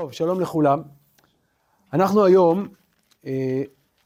[0.00, 0.82] טוב, שלום לכולם.
[1.92, 2.68] אנחנו היום
[3.26, 3.62] אה,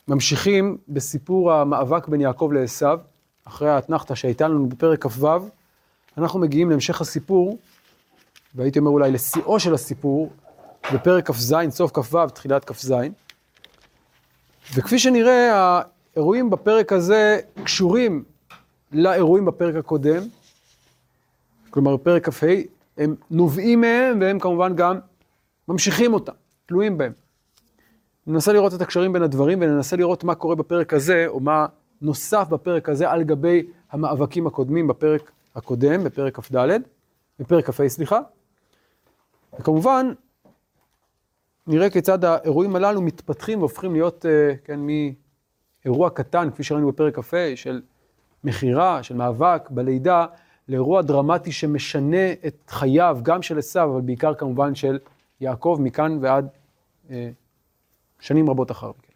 [0.08, 2.86] ממשיכים בסיפור המאבק בין יעקב לעשו,
[3.44, 5.28] אחרי האתנחתא שהייתה לנו בפרק כ"ו,
[6.18, 7.58] אנחנו מגיעים להמשך הסיפור,
[8.54, 10.32] והייתי אומר אולי לשיאו של הסיפור,
[10.94, 12.94] בפרק כ"ז, סוף כ"ו, תחילת כ"ז.
[14.74, 15.80] וכפי שנראה,
[16.14, 18.24] האירועים בפרק הזה קשורים
[18.92, 20.22] לאירועים בפרק הקודם,
[21.70, 22.46] כלומר בפרק כ"ה,
[22.98, 24.98] הם נובעים מהם והם כמובן גם
[25.68, 26.32] ממשיכים אותם,
[26.66, 27.12] תלויים בהם.
[28.26, 31.66] ננסה לראות את הקשרים בין הדברים וננסה לראות מה קורה בפרק הזה, או מה
[32.02, 36.68] נוסף בפרק הזה על גבי המאבקים הקודמים בפרק הקודם, בפרק כ"ד,
[37.38, 38.20] בפרק כ"ה, סליחה.
[39.58, 40.12] וכמובן,
[41.66, 44.26] נראה כיצד האירועים הללו מתפתחים והופכים להיות,
[44.64, 44.80] כן,
[45.84, 47.82] מאירוע קטן, כפי שראינו בפרק כ"ה, של
[48.44, 50.26] מכירה, של מאבק בלידה,
[50.68, 54.98] לאירוע דרמטי שמשנה את חייו, גם של עשו, אבל בעיקר כמובן של
[55.42, 56.48] יעקב, מכאן ועד
[57.10, 57.30] אה,
[58.20, 59.12] שנים רבות אחר מכן.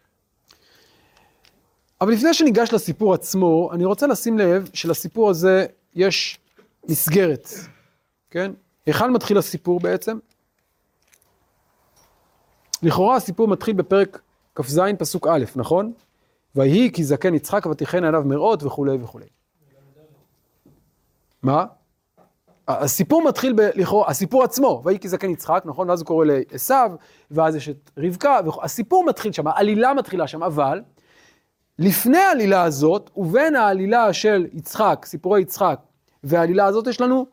[2.01, 6.39] אבל לפני שניגש לסיפור עצמו, אני רוצה לשים לב שלסיפור הזה יש
[6.89, 7.49] מסגרת,
[8.29, 8.51] כן?
[8.85, 10.17] היכן מתחיל הסיפור בעצם?
[12.83, 14.21] לכאורה הסיפור מתחיל בפרק
[14.55, 15.93] כ"ז פסוק א', נכון?
[16.55, 19.27] ויהי כי זקן יצחק ותיכן עליו מרעות וכולי וכולי.
[21.43, 21.65] מה?
[22.67, 23.53] הסיפור מתחיל.
[23.75, 25.89] לכאורה, הסיפור עצמו, ויהי כי זקן יצחק, נכון?
[25.89, 26.73] ואז הוא קורא לעשו,
[27.31, 30.81] ואז יש את רבקה, הסיפור מתחיל שם, העלילה מתחילה שם, אבל
[31.79, 35.79] לפני העלילה הזאת, ובין העלילה של יצחק, סיפורי יצחק,
[36.23, 37.25] והעלילה הזאת יש לנו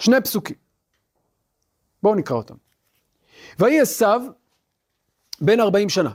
[0.00, 0.56] שני פסוקים.
[2.02, 2.54] בואו נקרא אותם.
[3.58, 4.06] ויהי עשו
[5.40, 6.10] בן ארבעים שנה.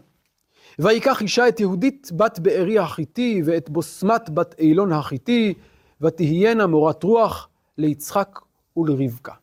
[0.79, 5.53] ויקח אישה את יהודית בת בארי החיתי, ואת בוסמת בת אילון החיתי,
[6.05, 8.39] ותהיינה מורת רוח ליצחק
[8.77, 9.33] ולרבקה.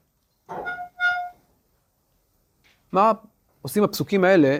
[2.92, 3.12] מה
[3.62, 4.58] עושים הפסוקים האלה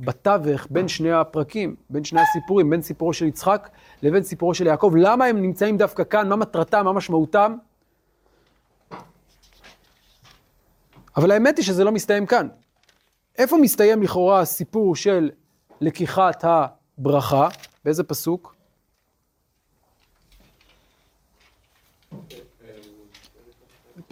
[0.00, 3.70] בתווך בין שני הפרקים, בין שני הסיפורים, בין סיפורו של יצחק
[4.02, 4.92] לבין סיפורו של יעקב?
[4.96, 6.28] למה הם נמצאים דווקא כאן?
[6.28, 6.84] מה מטרתם?
[6.84, 7.56] מה משמעותם?
[11.16, 12.48] אבל האמת היא שזה לא מסתיים כאן.
[13.38, 15.30] איפה מסתיים לכאורה הסיפור של
[15.80, 17.48] לקיחת הברכה?
[17.84, 18.54] באיזה פסוק?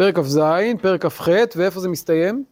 [0.01, 0.41] פרק כ"ז,
[0.83, 2.45] פרק כ"ח, ואיפה זה מסתיים?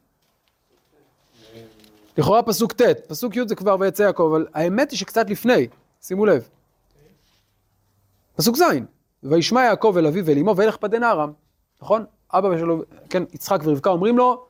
[2.19, 5.67] לכאורה פסוק ט', פסוק י' זה כבר ויצא יעקב, אבל האמת היא שקצת לפני,
[6.01, 6.49] שימו לב.
[8.37, 8.63] פסוק ז',
[9.23, 11.33] וישמע יעקב אל אביו ואל אמו וילך פדן ארם,
[11.83, 12.05] נכון?
[12.33, 14.47] אבא שלו, כן, יצחק ורבקה אומרים לו,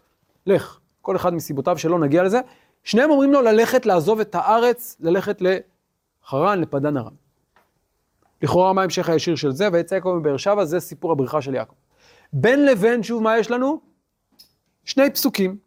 [0.46, 2.40] לך, כל אחד מסיבותיו שלא נגיע לזה,
[2.84, 7.14] שניהם אומרים לו ללכת, לעזוב את הארץ, ללכת לחרן, לפדן ארם.
[8.42, 11.74] לכאורה מה ההמשך הישיר של זה, ויצא יעקב מבאר שבע, זה סיפור הבריחה של יעקב.
[12.32, 13.80] בין לבין, שוב, מה יש לנו?
[14.84, 15.58] שני פסוקים.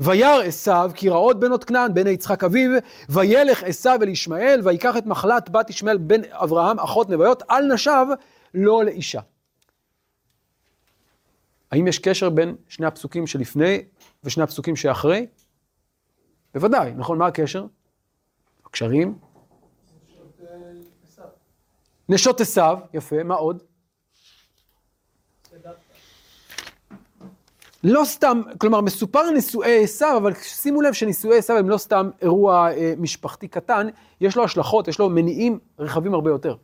[0.00, 2.70] וירא עשו כי רעות בנות כנען בן יצחק אביו,
[3.08, 8.06] וילך עשו אל ישמעאל, ויקח את מחלת בת ישמעאל בן אברהם, אחות נוויות, על נשב,
[8.54, 9.20] לא לאישה.
[11.70, 13.84] האם יש קשר בין שני הפסוקים שלפני
[14.24, 15.26] ושני הפסוקים שאחרי?
[16.54, 17.66] בוודאי, נכון, מה הקשר?
[18.66, 19.18] הקשרים?
[22.08, 22.62] נשות עשו,
[22.94, 23.62] יפה, מה עוד?
[27.84, 32.70] לא סתם, כלומר מסופר נישואי עשו, אבל שימו לב שנישואי עשו הם לא סתם אירוע
[32.72, 33.86] אה, משפחתי קטן,
[34.20, 36.54] יש לו השלכות, יש לו מניעים רחבים הרבה יותר.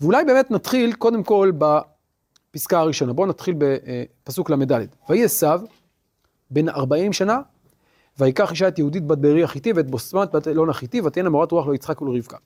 [0.00, 4.72] ואולי באמת נתחיל קודם כל בפסקה הראשונה, בואו נתחיל בפסוק ל"ד.
[5.08, 5.46] ויהי עשו
[6.50, 7.40] בן 40 שנה,
[8.18, 11.66] ויקח אישה את יהודית בת בארי החיתי ואת בוסמת בת אלון החיתי, ותהיינה מורת רוח
[11.66, 12.36] ליצחק ולרבקה.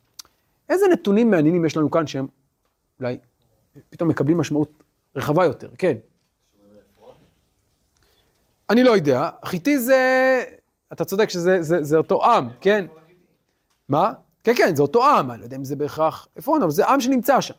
[0.68, 2.26] איזה נתונים מעניינים יש לנו כאן שהם
[3.00, 3.18] אולי
[3.90, 4.82] פתאום מקבלים משמעות
[5.16, 5.96] רחבה יותר, כן.
[8.72, 10.42] אני לא יודע, חיתי זה,
[10.92, 12.86] אתה צודק שזה זה, זה אותו עם, כן?
[13.88, 14.12] מה?
[14.44, 17.00] כן, כן, זה אותו עם, אני לא יודע אם זה בהכרח, הוא, אבל זה עם
[17.00, 17.54] שנמצא שם.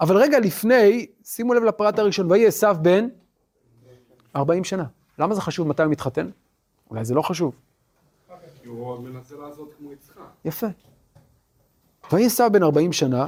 [0.00, 3.08] אבל רגע לפני, שימו לב לפרט הראשון, ויהי עשו בן
[4.36, 4.84] 40 שנה.
[5.18, 6.30] למה זה חשוב מתי הוא מתחתן?
[6.90, 7.54] אולי זה לא חשוב.
[8.62, 10.20] כי הוא מנסה לעשות כמו יצחק.
[10.44, 10.66] יפה.
[12.12, 13.26] ויהי עשו בן 40 שנה,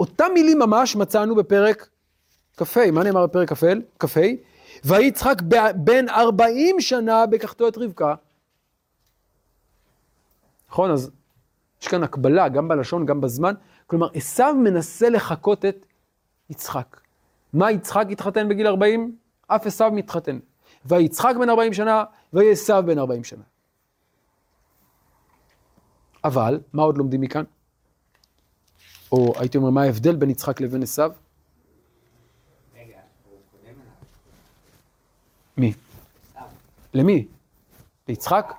[0.00, 1.88] אותם מילים ממש מצאנו בפרק
[2.56, 3.52] כ"ה, מה נאמר בפרק
[3.98, 4.20] כ"ה?
[4.84, 5.42] ויהי יצחק
[5.76, 8.14] בן 40 שנה בקחתו את רבקה.
[10.70, 11.10] נכון, אז
[11.82, 13.54] יש כאן הקבלה, גם בלשון, גם בזמן.
[13.86, 15.86] כלומר, עשו מנסה לחקות את
[16.50, 17.00] יצחק.
[17.52, 19.16] מה יצחק התחתן בגיל 40?
[19.46, 20.38] אף עשו מתחתן.
[20.84, 23.42] ויצחק בן 40 שנה, ויהי עשו בן 40 שנה.
[26.24, 27.44] אבל, מה עוד לומדים מכאן?
[29.12, 31.02] או הייתי אומר, מה ההבדל בין יצחק לבין עשו?
[31.02, 32.98] רגע,
[33.30, 33.94] הוא קודם אליו.
[35.56, 35.72] מי?
[36.94, 37.26] למי?
[38.08, 38.52] ליצחק?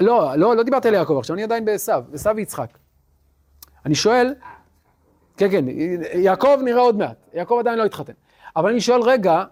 [0.00, 2.78] לא, לא, לא דיברתי על יעקב עכשיו, אני עדיין בעשו, עשו ויצחק.
[3.86, 4.34] אני שואל,
[5.36, 5.64] כן, כן,
[6.14, 8.12] יעקב נראה עוד מעט, יעקב עדיין לא התחתן.
[8.56, 9.44] אבל אני שואל, רגע,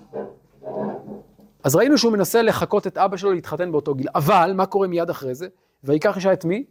[1.64, 5.10] אז ראינו שהוא מנסה לחקות את אבא שלו להתחתן באותו גיל, אבל מה קורה מיד
[5.10, 5.48] אחרי זה?
[5.84, 6.64] ויקח אישה את מי?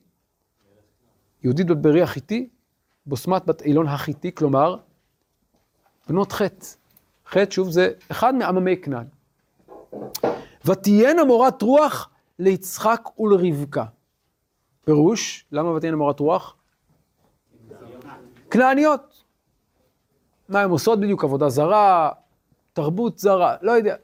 [1.44, 2.50] יהודית בת ברי החיתי,
[3.06, 4.78] בוסמת בת אילון החיתי, כלומר,
[6.10, 6.66] בנות חטא.
[7.30, 9.06] חטא, שוב, זה אחד מעממי כנען.
[10.66, 12.10] ותהיינה מורת רוח
[12.40, 13.86] ליצחק ולרבקה.
[14.86, 16.56] פירוש, למה ותהיינה מורת רוח?
[18.52, 19.24] כנעניות.
[20.50, 21.24] מה הן עושות בדיוק?
[21.24, 22.12] עבודה זרה,
[22.74, 23.96] תרבות זרה, לא יודע.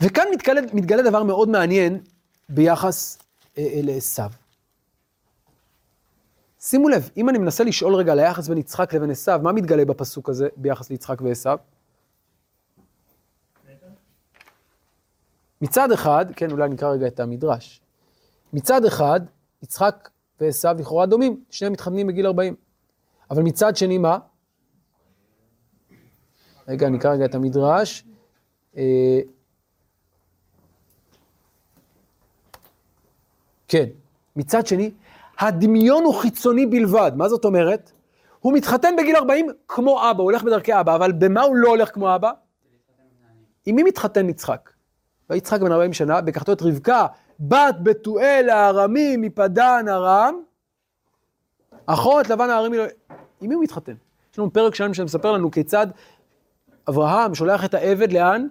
[0.00, 2.00] וכאן מתגלה, מתגלה דבר מאוד מעניין
[2.48, 3.18] ביחס
[3.58, 4.45] אה, אה, לעשו.
[6.68, 9.84] שימו לב, אם אני מנסה לשאול רגע על היחס בין יצחק לבין עשו, מה מתגלה
[9.84, 11.50] בפסוק הזה ביחס ליצחק ועשו?
[15.60, 17.80] מצד אחד, כן, אולי נקרא רגע את המדרש.
[18.52, 19.20] מצד אחד,
[19.62, 20.08] יצחק
[20.40, 22.54] ועשו לכאורה דומים, שניהם מתחתנים בגיל 40.
[23.30, 24.18] אבל מצד שני, מה?
[26.68, 28.04] רגע, נקרא רגע את המדרש.
[28.76, 29.20] אה,
[33.68, 33.86] כן,
[34.36, 34.90] מצד שני,
[35.38, 37.12] הדמיון הוא חיצוני בלבד.
[37.16, 37.92] מה זאת אומרת?
[38.40, 41.94] הוא מתחתן בגיל 40 כמו אבא, הוא הולך בדרכי אבא, אבל במה הוא לא הולך
[41.94, 42.30] כמו אבא?
[43.66, 44.70] עם מי מתחתן יצחק?
[45.30, 47.06] ויצחק בן 40 שנה, לקחתו את רבקה,
[47.40, 50.40] בת בתואל הארמי מפדן ארם,
[51.86, 52.76] אחות לבן הארמי,
[53.40, 53.94] עם מי הוא מתחתן?
[54.32, 55.86] יש לנו פרק שלם שמספר לנו כיצד
[56.88, 58.46] אברהם שולח את העבד לאן?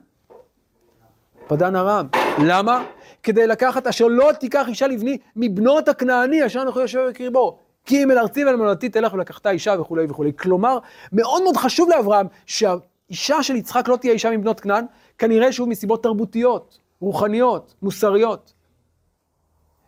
[1.47, 2.07] פדן ארם.
[2.39, 2.83] למה?
[3.25, 7.57] כדי לקחת אשר לא תיקח אישה לבני מבנות הכנעני אשר אנחנו יושב בקרבו.
[7.85, 10.31] כי אם אל ארצי ואל מולדתי תלך ולקחת אישה וכולי וכולי.
[10.33, 10.77] כלומר,
[11.11, 14.85] מאוד מאוד חשוב לאברהם שהאישה של יצחק לא תהיה אישה מבנות כנען,
[15.17, 18.53] כנראה שהוא מסיבות תרבותיות, רוחניות, מוסריות.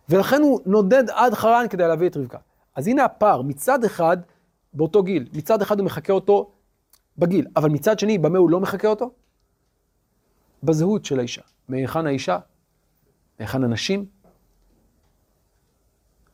[0.09, 2.37] ולכן הוא נודד עד חרן כדי להביא את רבקה.
[2.75, 4.17] אז הנה הפער, מצד אחד,
[4.73, 6.51] באותו גיל, מצד אחד הוא מחקה אותו
[7.17, 9.11] בגיל, אבל מצד שני, במה הוא לא מחקה אותו?
[10.63, 11.41] בזהות של האישה.
[11.69, 12.37] מהיכן האישה?
[13.39, 14.05] מהיכן הנשים?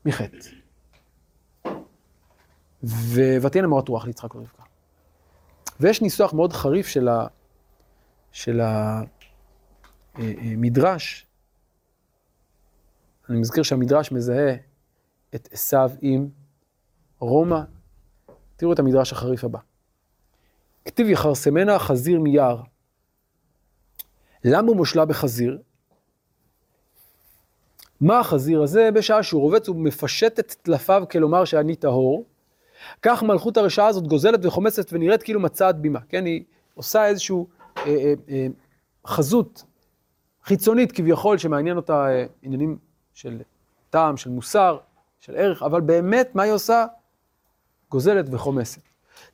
[0.05, 0.37] מחטא.
[3.43, 4.63] ותהיינה מורת רוח ליצחק ורבקה.
[5.79, 7.27] ויש ניסוח מאוד חריף של, ה,
[8.31, 8.61] של
[10.13, 11.27] המדרש.
[13.29, 14.55] אני מזכיר שהמדרש מזהה
[15.35, 16.29] את עשו עם
[17.19, 17.59] רומא.
[18.55, 19.59] תראו את המדרש החריף הבא.
[20.85, 22.61] כתיב יחרסמנה חזיר מיער.
[24.43, 25.61] למה הוא מושלה בחזיר?
[28.03, 28.91] מה החזיר הזה?
[28.91, 32.25] בשעה שהוא רובץ ומפשט את טלפיו כלומר שאני טהור.
[33.01, 36.25] כך מלכות הרשעה הזאת גוזלת וחומסת ונראית כאילו מצעת בימה, כן?
[36.25, 37.35] היא עושה איזושהי
[37.77, 38.47] אה, אה, אה,
[39.07, 39.63] חזות
[40.43, 42.77] חיצונית כביכול שמעניין אותה אה, עניינים
[43.13, 43.41] של
[43.89, 44.77] טעם, של מוסר,
[45.19, 46.85] של ערך, אבל באמת מה היא עושה?
[47.91, 48.81] גוזלת וחומסת.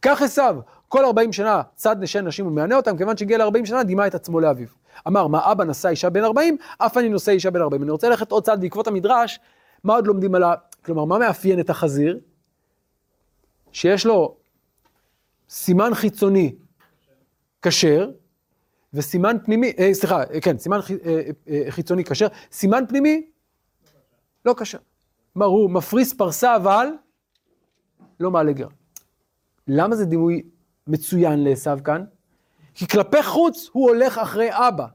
[0.01, 4.07] כך עשיו, כל 40 שנה צד נשי נשים ומענה אותם, כיוון שהגיע ל-40 שנה דימה
[4.07, 4.67] את עצמו לאביו.
[5.07, 7.83] אמר, מה אבא נשא אישה בן 40, אף אני נושא אישה בן 40.
[7.83, 9.39] אני רוצה ללכת עוד צעד בעקבות המדרש,
[9.83, 10.53] מה עוד לומדים על ה...
[10.85, 12.19] כלומר, מה מאפיין את החזיר?
[13.71, 14.37] שיש לו
[15.49, 16.55] סימן חיצוני
[17.61, 18.09] כשר,
[18.93, 23.27] וסימן פנימי, אה, סליחה, כן, סימן ח, אה, אה, חיצוני כשר, סימן פנימי
[24.45, 24.77] לא כשר.
[25.33, 26.87] כלומר, הוא מפריס פרסה, אבל
[28.19, 28.67] לא מעלה גר.
[29.67, 30.41] למה זה דימוי
[30.87, 32.05] מצוין לעשו כאן?
[32.79, 34.85] כי כלפי חוץ הוא הולך אחרי אבא,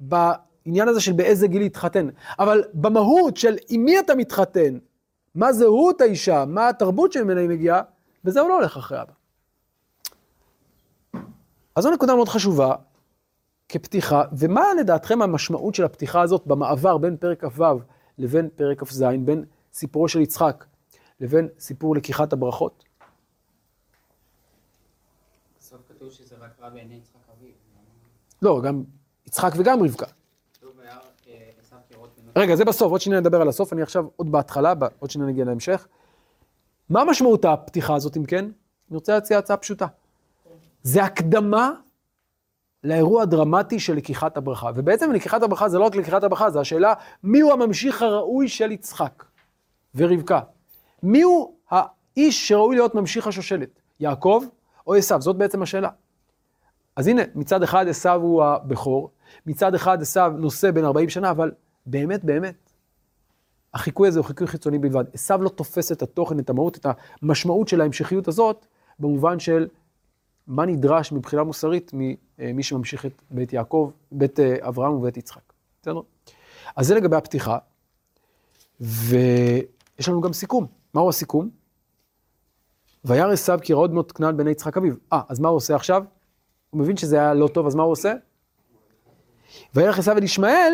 [0.00, 2.08] בעניין הזה של באיזה גיל להתחתן.
[2.38, 4.78] אבל במהות של עם מי אתה מתחתן,
[5.34, 7.82] מה זהות האישה, מה התרבות שממנה היא מגיעה,
[8.24, 9.12] בזה הוא לא הולך אחרי אבא.
[11.76, 12.74] אז זו נקודה מאוד חשובה
[13.68, 17.64] כפתיחה, ומה לדעתכם המשמעות של הפתיחה הזאת במעבר בין פרק כ"ו
[18.18, 20.64] לבין פרק כ"ז, בין סיפורו של יצחק
[21.20, 22.84] לבין סיפור לקיחת הברכות?
[25.58, 27.19] בסוף כתוב שזה רק רע בעיני יצחק.
[28.42, 28.82] לא, גם
[29.26, 30.06] יצחק וגם רבקה.
[31.60, 31.78] עשיו.
[32.36, 35.44] רגע, זה בסוף, עוד שניה נדבר על הסוף, אני עכשיו עוד בהתחלה, עוד שניה נגיע
[35.44, 35.86] להמשך.
[36.90, 38.44] מה משמעות הפתיחה הזאת, אם כן?
[38.44, 39.86] אני רוצה להציע הצעה פשוטה.
[40.82, 41.72] זה הקדמה
[42.84, 44.70] לאירוע הדרמטי של לקיחת הברכה.
[44.74, 49.24] ובעצם לקיחת הברכה זה לא רק לקיחת הברכה, זה השאלה מיהו הממשיך הראוי של יצחק
[49.94, 50.40] ורבקה.
[51.02, 54.44] מיהו האיש שראוי להיות ממשיך השושלת, יעקב
[54.86, 55.20] או עשו?
[55.20, 55.88] זאת בעצם השאלה.
[57.00, 59.10] אז הנה, מצד אחד עשו הוא הבכור,
[59.46, 61.52] מצד אחד עשו נושא בין 40 שנה, אבל
[61.86, 62.70] באמת, באמת,
[63.74, 65.04] החיקוי הזה הוא חיקוי חיצוני בלבד.
[65.14, 66.86] עשו לא תופס את התוכן, את המהות, את
[67.22, 68.66] המשמעות של ההמשכיות הזאת,
[68.98, 69.68] במובן של
[70.46, 75.52] מה נדרש מבחינה מוסרית ממי שממשיך את בית יעקב, בית אה, אברהם ובית יצחק.
[75.82, 76.00] בסדר?
[76.76, 77.58] אז זה לגבי הפתיחה,
[78.80, 80.66] ויש לנו גם סיכום.
[80.94, 81.50] מהו הסיכום?
[83.04, 84.94] וירא עשיו כי רעוד בנות כנען בני יצחק אביו.
[85.12, 86.04] אה, אז מה הוא עושה עכשיו?
[86.70, 88.14] הוא מבין שזה היה לא טוב, אז מה הוא עושה?
[89.74, 90.72] וילך עשיו אל ישמעאל,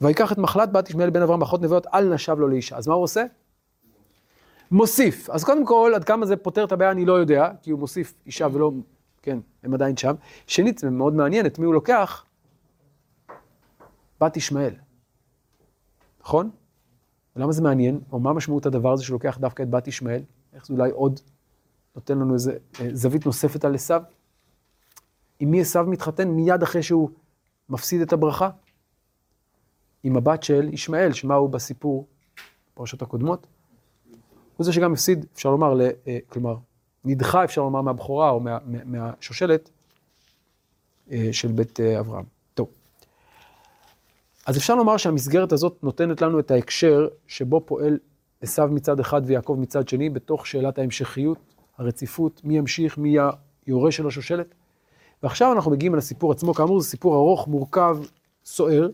[0.00, 2.76] ויקח את מחלת בת ישמעאל בן אברהם באחות נבואות, אל נשב לו לאישה.
[2.76, 3.24] אז מה הוא עושה?
[4.70, 5.30] מוסיף.
[5.30, 8.14] אז קודם כל, עד כמה זה פותר את הבעיה אני לא יודע, כי הוא מוסיף
[8.26, 8.72] אישה ולא,
[9.22, 10.14] כן, הם עדיין שם.
[10.46, 12.24] שנית, זה מאוד מעניין, את מי הוא לוקח?
[14.20, 14.74] בת ישמעאל.
[16.20, 16.50] נכון?
[17.36, 18.00] ולמה זה מעניין?
[18.12, 20.22] או מה משמעות הדבר הזה שלוקח דווקא את בת ישמעאל?
[20.54, 21.20] איך זה אולי עוד
[21.96, 24.02] נותן לנו איזה אה, זווית נוספת על עשיו?
[25.40, 27.10] עם מי עשיו מתחתן מיד אחרי שהוא
[27.68, 28.50] מפסיד את הברכה?
[30.02, 32.06] עם הבת של ישמעאל, שמה הוא בסיפור,
[32.72, 33.46] בפרשות הקודמות?
[34.56, 36.56] הוא זה שגם הפסיד, אפשר לומר, ל, אה, כלומר,
[37.04, 39.70] נדחה, אפשר לומר, מהבכורה או מה, מה, מהשושלת
[41.10, 42.24] אה, של בית אברהם.
[44.46, 47.98] אז אפשר לומר שהמסגרת הזאת נותנת לנו את ההקשר שבו פועל
[48.40, 51.38] עשיו מצד אחד ויעקב מצד שני, בתוך שאלת ההמשכיות,
[51.78, 53.16] הרציפות, מי ימשיך, מי
[53.66, 54.54] היורש של השושלת.
[55.22, 57.98] ועכשיו אנחנו מגיעים אל הסיפור עצמו, כאמור זה סיפור ארוך, מורכב,
[58.44, 58.88] סוער.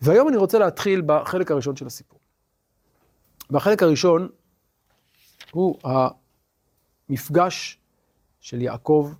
[0.00, 2.18] והיום אני רוצה להתחיל בחלק הראשון של הסיפור.
[3.50, 4.28] והחלק הראשון
[5.50, 5.78] הוא
[7.08, 7.78] המפגש
[8.40, 9.12] של יעקב,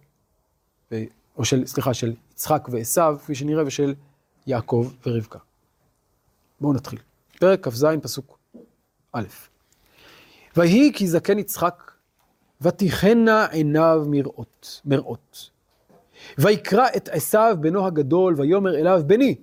[0.92, 0.96] ו...
[1.36, 3.94] או של, סליחה, של יצחק ועשו, כפי שנראה, ושל
[4.46, 5.38] יעקב ורבקה.
[6.60, 6.98] בואו נתחיל.
[7.38, 8.38] פרק כ"ז, פסוק
[9.12, 9.24] א'.
[10.58, 11.92] ויהי כי זקן יצחק,
[12.60, 15.50] ותיכנה עיניו מראות, מראות.
[16.38, 19.34] ויקרא את עשיו בנו הגדול, ויאמר אליו בני,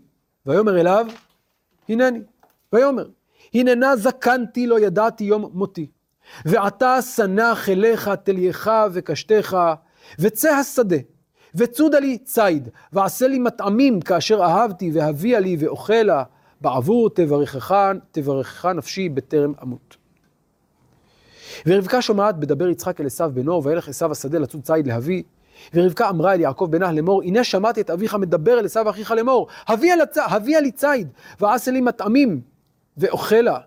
[0.45, 1.05] ויאמר אליו,
[1.89, 2.19] הנני.
[2.73, 3.07] ויאמר,
[3.53, 5.87] הננה זקנתי לא ידעתי יום מותי.
[6.45, 9.57] ועתה שנח אליך תלייך וקשתך,
[10.19, 10.97] וצא השדה,
[11.55, 16.23] וצודה לי ציד, ועשה לי מטעמים כאשר אהבתי, והביאה לי ואוכלה,
[16.61, 20.04] בעבור תברכך, תברכך נפשי בטרם אמות.
[21.65, 25.23] ורבקה שומעת בדבר יצחק אל עשיו בנו, וילך עשיו השדה לצוד ציד להביא.
[25.73, 29.47] ורבקה אמרה אל יעקב בנה לאמור, הנה שמעתי את אביך מדבר אל עשיו אחיך לאמור,
[29.67, 31.07] הביאה לי ציד,
[31.39, 32.41] ועשה לי מטעמים,
[32.97, 33.57] ואוכלה,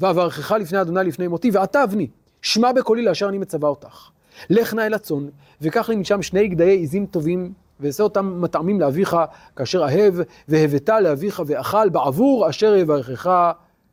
[0.00, 2.08] ואברכך לפני אדוני לפני מותי, ואתה אבני,
[2.42, 4.10] שמע בקולי לאשר אני מצווה אותך.
[4.50, 5.28] לך נא אל הצאן,
[5.60, 9.16] וקח לי משם שני גדיי עזים טובים, ועשה אותם מטעמים לאביך,
[9.56, 10.14] כאשר אהב,
[10.48, 13.52] והבאת לאביך ואכל, בעבור אשר יברכך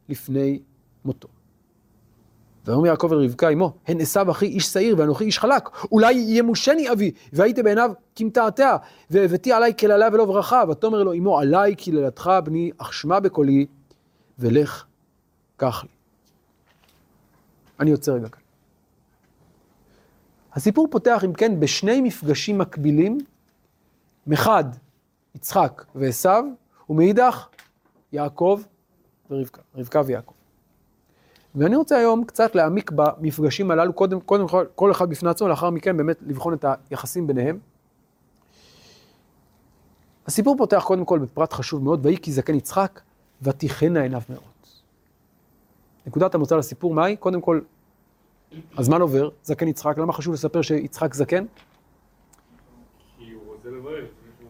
[0.09, 0.59] לפני
[1.05, 1.27] מותו.
[2.65, 6.91] ויאמר יעקב אל רבקה אמו, הן עשו אחי איש שעיר ואנוכי איש חלק, אולי ימושני
[6.91, 8.77] אבי, והייתי בעיניו כמתעתע,
[9.09, 13.65] והבאתי עלי קללה ולא ברכה, ותאמר לו אמו עלי קללתך בני, אך שמע בקולי,
[14.39, 14.85] ולך
[15.57, 15.89] קח לי.
[17.79, 18.41] אני יוצא רגע כאן.
[20.53, 23.17] הסיפור פותח, אם כן, בשני מפגשים מקבילים,
[24.27, 24.63] מחד
[25.35, 26.29] יצחק ועשו,
[26.89, 27.47] ומאידך
[28.11, 28.61] יעקב
[29.29, 30.40] ורבקה, רבקה ויעקב.
[31.55, 35.69] ואני רוצה היום קצת להעמיק במפגשים הללו, קודם, קודם כל, כל אחד בפני עצמו, לאחר
[35.69, 37.59] מכן באמת לבחון את היחסים ביניהם.
[40.27, 43.01] הסיפור פותח קודם כל בפרט חשוב מאוד, ויהי כי זקן יצחק,
[43.41, 44.41] ותיכנה עיניו מאוד.
[46.07, 47.15] נקודת המוצא לסיפור, מהי?
[47.15, 47.61] קודם כל,
[48.77, 51.45] הזמן עובר, זקן יצחק, למה חשוב לספר שיצחק זקן?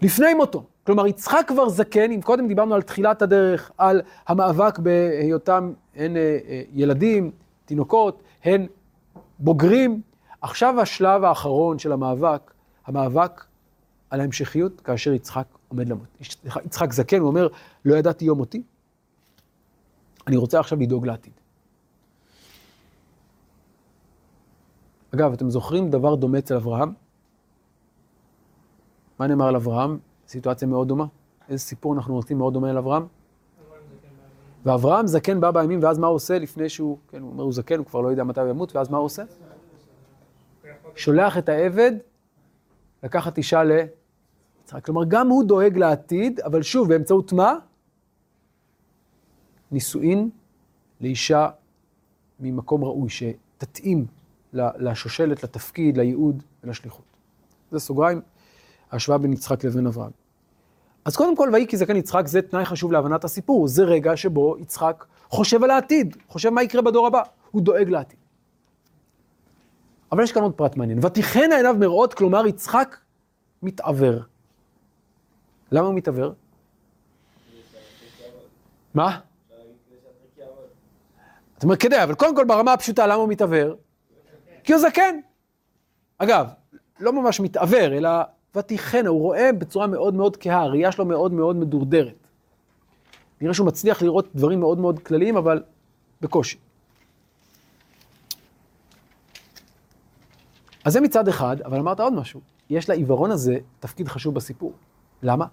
[0.01, 0.63] לפני מותו.
[0.85, 6.39] כלומר, יצחק כבר זקן, אם קודם דיברנו על תחילת הדרך, על המאבק בהיותם הן אה,
[6.47, 7.31] אה, ילדים,
[7.65, 8.67] תינוקות, הן
[9.39, 10.01] בוגרים,
[10.41, 12.53] עכשיו השלב האחרון של המאבק,
[12.85, 13.45] המאבק
[14.09, 16.07] על ההמשכיות, כאשר יצחק עומד למות.
[16.65, 17.47] יצחק זקן, הוא אומר,
[17.85, 18.63] לא ידעתי יום מותי,
[20.27, 21.33] אני רוצה עכשיו לדאוג לעתיד.
[25.15, 26.93] אגב, אתם זוכרים דבר דומה אצל אברהם?
[29.19, 29.99] מה נאמר על אברהם?
[30.27, 31.05] סיטואציה מאוד דומה.
[31.49, 33.07] איזה סיפור אנחנו רוצים מאוד דומה לאברהם?
[34.65, 37.77] ואברהם זקן בא בימים, ואז מה הוא עושה לפני שהוא, כן, הוא אומר, הוא זקן,
[37.77, 39.23] הוא כבר לא יודע מתי הוא ימות, ואז מה הוא עושה?
[40.95, 41.91] שולח את העבד
[43.03, 44.85] לקחת אישה ליצחק.
[44.85, 47.55] כלומר, גם הוא דואג לעתיד, אבל שוב, באמצעות מה?
[49.71, 50.29] נישואין
[51.01, 51.49] לאישה
[52.39, 54.05] ממקום ראוי, שתתאים
[54.53, 57.05] לשושלת, לתפקיד, לייעוד ולשליחות.
[57.71, 58.21] זה סוגריים,
[58.91, 60.20] ההשוואה בין יצחק לבין אברהם.
[61.05, 63.67] אז קודם כל, ויהי כי זקן יצחק, זה תנאי חשוב להבנת הסיפור.
[63.67, 67.21] זה רגע שבו יצחק חושב על העתיד, חושב מה יקרה בדור הבא.
[67.51, 68.19] הוא דואג לעתיד.
[70.11, 71.05] אבל יש כאן עוד פרט מעניין.
[71.05, 72.97] ותיכנה עיניו מראות, כלומר יצחק
[73.63, 74.19] מתעוור.
[75.71, 76.33] למה הוא מתעוור?
[78.93, 79.19] מה?
[81.57, 83.75] אתה אומר כדי, אבל קודם כל ברמה הפשוטה, למה הוא מתעוור?
[84.63, 85.15] כי הוא זקן.
[86.17, 86.47] אגב,
[86.99, 88.09] לא ממש מתעוור, אלא
[88.55, 92.27] ותיכנה, הוא רואה בצורה מאוד מאוד כהה, הראייה שלו מאוד מאוד מדורדרת.
[93.41, 95.63] נראה שהוא מצליח לראות דברים מאוד מאוד כלליים, אבל
[96.21, 96.57] בקושי.
[100.85, 102.41] אז זה מצד אחד, אבל אמרת עוד משהו.
[102.69, 104.73] יש לעיוורון הזה תפקיד חשוב בסיפור.
[105.23, 105.45] למה?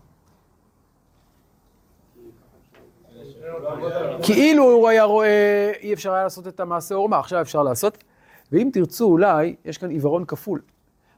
[4.23, 8.05] כאילו הוא היה רואה, אי אפשר היה לעשות את המעשה עורמה, עכשיו אפשר לעשות.
[8.53, 10.61] ואם תרצו, אולי, יש כאן עיוורון כפול.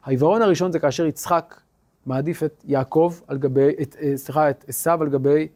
[0.04, 1.60] העיוורון הראשון זה כאשר יצחק
[2.06, 5.48] מעדיף את יעקב על גבי, את, אה, סליחה, את עשיו על גבי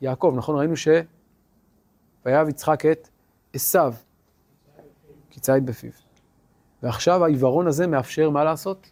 [0.00, 0.34] יעקב.
[0.36, 0.88] נכון, ראינו ש...
[2.26, 3.08] ויאהב יצחק את
[3.54, 3.94] עשיו,
[5.30, 5.90] כי ציד בפיו.
[6.82, 8.90] ועכשיו העיוורון הזה מאפשר מה לעשות?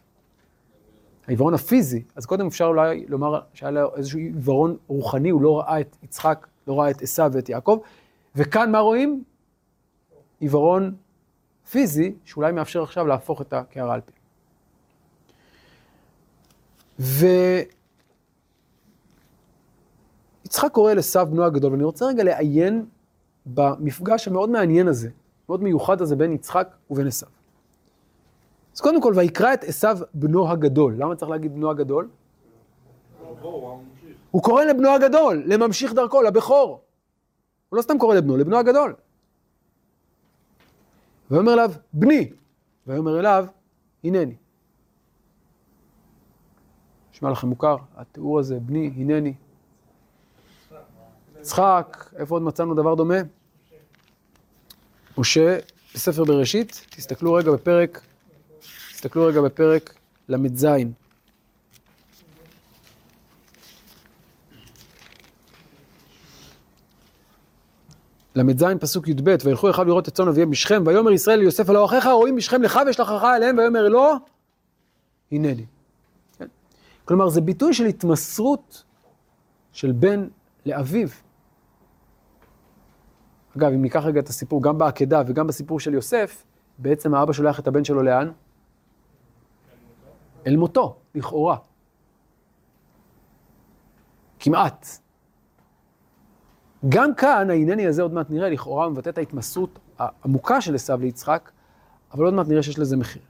[1.27, 2.03] העיוורון הפיזי.
[2.17, 6.47] אז קודם אפשר אולי לומר שהיה לו איזשהו עיוורון רוחני, הוא לא ראה את יצחק,
[6.67, 7.79] לא ראה את עשיו ואת יעקב.
[8.37, 9.25] וכאן מה רואים?
[10.41, 10.95] עיוורון
[11.71, 14.13] פיזי, שאולי מאפשר עכשיו להפוך את הקערה על פי.
[16.99, 17.69] ויצחק
[20.73, 22.87] קורא לעשו בנו הגדול, ואני רוצה רגע לעיין
[23.47, 25.09] במפגש המאוד מעניין הזה,
[25.49, 27.27] מאוד מיוחד הזה בין יצחק ובין עשו.
[28.75, 30.95] אז קודם כל, ויקרא את עשו בנו הגדול.
[30.99, 32.09] למה צריך להגיד בנו הגדול?
[34.31, 36.81] הוא קורא לבנו הגדול, לממשיך דרכו, לבכור.
[37.69, 38.95] הוא לא סתם קורא לבנו, לבנו הגדול.
[41.31, 42.31] ויאמר אליו, בני.
[42.87, 43.47] ויאמר אליו,
[44.05, 44.35] הנני.
[47.19, 49.35] נשמע לכם מוכר, התיאור הזה, בני, הנני.
[51.41, 53.15] יצחק, איפה עוד מצאנו דבר דומה?
[55.19, 55.59] משה,
[55.95, 58.01] בספר בראשית, תסתכלו רגע בפרק,
[58.93, 59.95] תסתכלו רגע בפרק
[60.29, 60.67] ל"ז.
[68.35, 72.07] ל"ז פסוק י"ב, וילכו אחיו לראות את צאן אביהם בשכם, ויאמר ישראל ליוסף הלא אחיך
[72.07, 74.15] רואים בשכם לך ואשלחך אליהם, ויאמר לו,
[75.33, 75.67] הנני.
[77.09, 78.85] כלומר, זה ביטוי של התמסרות
[79.73, 80.29] של בן
[80.67, 81.09] לאביו.
[83.57, 86.45] אגב, אם ניקח רגע את הסיפור, גם בעקדה וגם בסיפור של יוסף,
[86.79, 88.31] בעצם האבא שולח את הבן שלו לאן?
[90.47, 91.57] אל מותו, לכאורה.
[94.39, 94.87] כמעט.
[96.89, 101.51] גם כאן, ההנני הזה עוד מעט נראה, לכאורה מבטא את ההתמסרות העמוקה של עשיו ליצחק,
[102.13, 103.23] אבל עוד מעט נראה שיש לזה מחיר.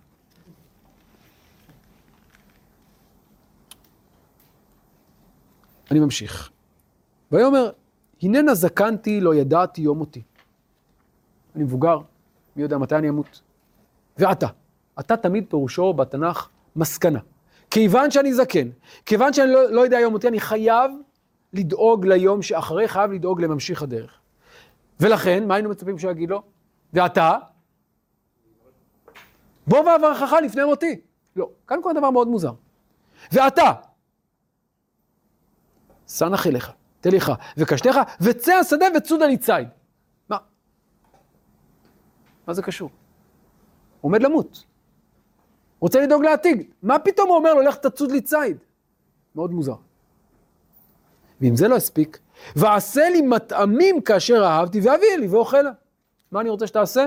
[5.91, 6.51] אני ממשיך.
[7.33, 7.71] ויאמר,
[8.23, 10.23] הננה זקנתי, לא ידעתי יום מותי.
[11.55, 11.99] אני מבוגר,
[12.57, 13.41] מי יודע מתי אני אמות.
[14.19, 14.47] ועתה,
[15.01, 17.19] אתה תמיד פירושו בתנ"ך מסקנה.
[17.71, 18.69] כיוון שאני זקן,
[19.07, 20.91] כיוון שאני לא, לא יודע יום מותי, אני חייב
[21.53, 24.19] לדאוג ליום שאחרי, חייב לדאוג לממשיך הדרך.
[25.01, 26.43] ולכן, מה היינו מצפים שהוא יגיד לו?
[26.93, 27.37] ואתה?
[29.67, 31.01] בוא ואברכך לפני מותי.
[31.37, 32.53] לא, כאן קורה דבר מאוד מוזר.
[33.33, 33.73] ואתה?
[36.09, 39.69] שא נח אליך, תליך וקשתך, וצא השדה וצודה לי ציד.
[40.29, 40.37] מה?
[42.47, 42.91] מה זה קשור?
[44.01, 44.65] עומד למות.
[45.81, 46.71] רוצה לדאוג לעתיד.
[46.83, 48.57] מה פתאום הוא אומר לו, לך תצוד לי ציד?
[49.35, 49.75] מאוד מוזר.
[51.41, 52.19] ואם זה לא הספיק,
[52.57, 55.71] ועשה לי מטעמים כאשר אהבתי, ואביא לי ואוכלה.
[56.33, 57.07] מה אני רוצה שתעשה?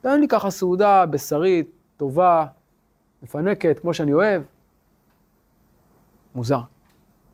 [0.00, 2.46] תן לי ככה סעודה בשרית, טובה,
[3.22, 4.42] מפנקת, כמו שאני אוהב.
[6.34, 6.71] מוזר.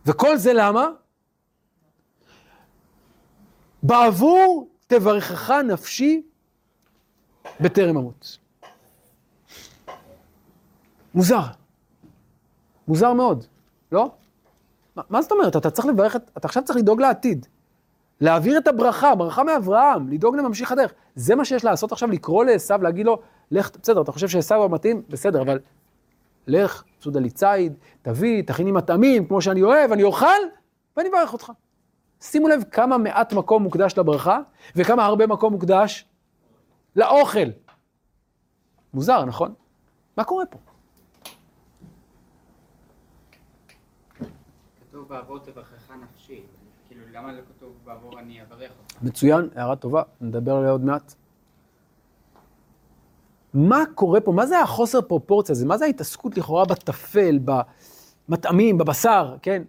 [0.07, 0.87] וכל זה למה?
[3.83, 6.23] בעבור תברכך נפשי
[7.61, 8.39] בטרם אמות.
[11.15, 11.41] מוזר.
[12.89, 13.45] מוזר מאוד,
[13.93, 14.11] לא?
[14.97, 15.57] מה, מה זאת אומרת?
[15.57, 17.47] אתה צריך לברך, את, אתה עכשיו צריך לדאוג לעתיד.
[18.21, 20.93] להעביר את הברכה, ברכה מאברהם, לדאוג לממשיך הדרך.
[21.15, 23.19] זה מה שיש לעשות עכשיו, לקרוא לעשו, להגיד לו,
[23.51, 25.03] לך, בסדר, אתה חושב שעשו הוא מתאים?
[25.09, 25.59] בסדר, אבל
[26.49, 30.27] לך, סעודה לי ציד, תביא, תכיני מטעמים, כמו שאני אוהב, אני אוכל,
[30.97, 31.53] ואני אברך אותך.
[32.21, 34.41] שימו לב כמה מעט מקום מוקדש לברכה,
[34.77, 36.05] וכמה הרבה מקום מוקדש
[36.97, 37.49] לאוכל.
[38.95, 39.55] מוזר, נכון?
[40.17, 40.59] מה קורה פה?
[44.81, 46.43] כתוב בעבור תברכך נפשי.
[46.89, 49.03] כאילו, למה לא כתוב בעבור אני אברך אותך?
[49.03, 51.15] מצוין, הערה טובה, נדבר עליה עוד מעט.
[53.59, 54.33] מה קורה פה?
[54.33, 55.67] מה זה החוסר פרופורציה הזה?
[55.67, 57.39] מה זה ההתעסקות לכאורה בטפל,
[58.29, 59.63] במטעמים, בבשר, כן?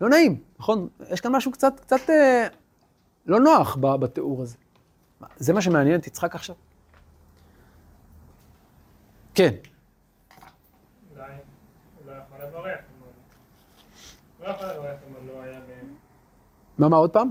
[0.00, 0.88] לא נעים, נכון?
[1.10, 2.46] יש כאן משהו קצת, קצת אה,
[3.26, 4.56] לא נוח בתיאור הזה.
[5.36, 6.56] זה מה שמעניין את יצחק עכשיו?
[9.34, 9.54] כן,
[11.16, 11.22] אולי
[11.98, 12.78] הוא לא יכול לברך.
[12.78, 13.08] אם הוא-
[14.38, 15.60] הוא לא יכול לברך אם הוא לא היה
[16.78, 17.30] מה, מה עוד פעם?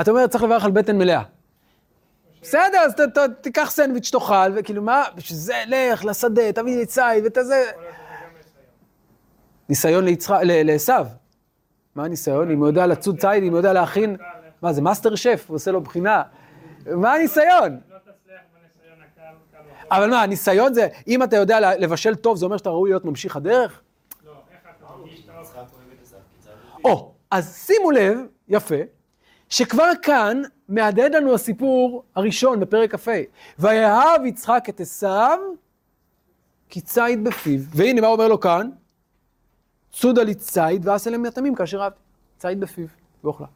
[0.00, 1.22] אתה אומר, צריך לברך על בטן מלאה.
[2.42, 6.86] בסדר, אז ת- ת- תיקח סנדוויץ' תאכל, וכאילו מה, בשביל זה, לך לשדה, תביא לי
[6.86, 7.44] ציד ואת גם
[9.68, 10.04] ניסיון.
[10.64, 10.92] לעשו.
[11.94, 12.50] מה הניסיון?
[12.50, 14.16] אם הוא יודע לצוד ציד, אם הוא יודע להכין...
[14.62, 16.22] מה, זה מאסטר שף, הוא עושה לו בחינה.
[16.86, 17.80] מה הניסיון?
[19.90, 23.36] אבל מה, הניסיון זה, אם אתה יודע לבשל טוב, זה אומר שאתה ראוי להיות ממשיך
[23.36, 23.80] הדרך?
[24.26, 24.86] לא, איך אתה?
[26.84, 28.74] או, אז שימו לב, יפה,
[29.48, 33.12] שכבר כאן מהדהד לנו הסיפור הראשון בפרק כ"ה.
[33.58, 35.38] ויאהב יצחק את עשיו
[36.68, 37.60] כי ציד בפיו.
[37.74, 38.70] והנה מה אומר לו כאן?
[39.92, 42.00] צודה לי ציד ועשה להם יתמים כאשר אהבתי.
[42.38, 42.86] ציד בפיו,
[43.24, 43.46] ואוכלה.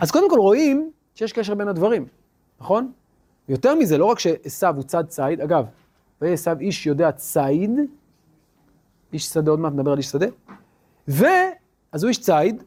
[0.00, 2.06] אז קודם כל רואים שיש קשר בין הדברים,
[2.60, 2.92] נכון?
[3.48, 5.64] יותר מזה, לא רק שעשיו הוא צד ציד, אגב,
[6.20, 7.70] ויהיה עשיו איש יודע ציד,
[9.12, 10.26] איש שדה, עוד מעט נדבר על איש שדה,
[11.08, 11.24] ו...
[11.92, 12.62] אז הוא איש ציד,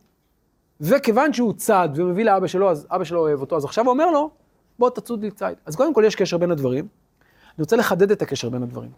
[0.81, 4.11] וכיוון שהוא צד ומביא לאבא שלו, אז אבא שלו אוהב אותו, אז עכשיו הוא אומר
[4.11, 4.31] לו,
[4.79, 5.57] בוא תצוד לי ציד.
[5.65, 6.87] אז קודם כל יש קשר בין הדברים.
[7.57, 8.91] אני רוצה לחדד את הקשר בין הדברים.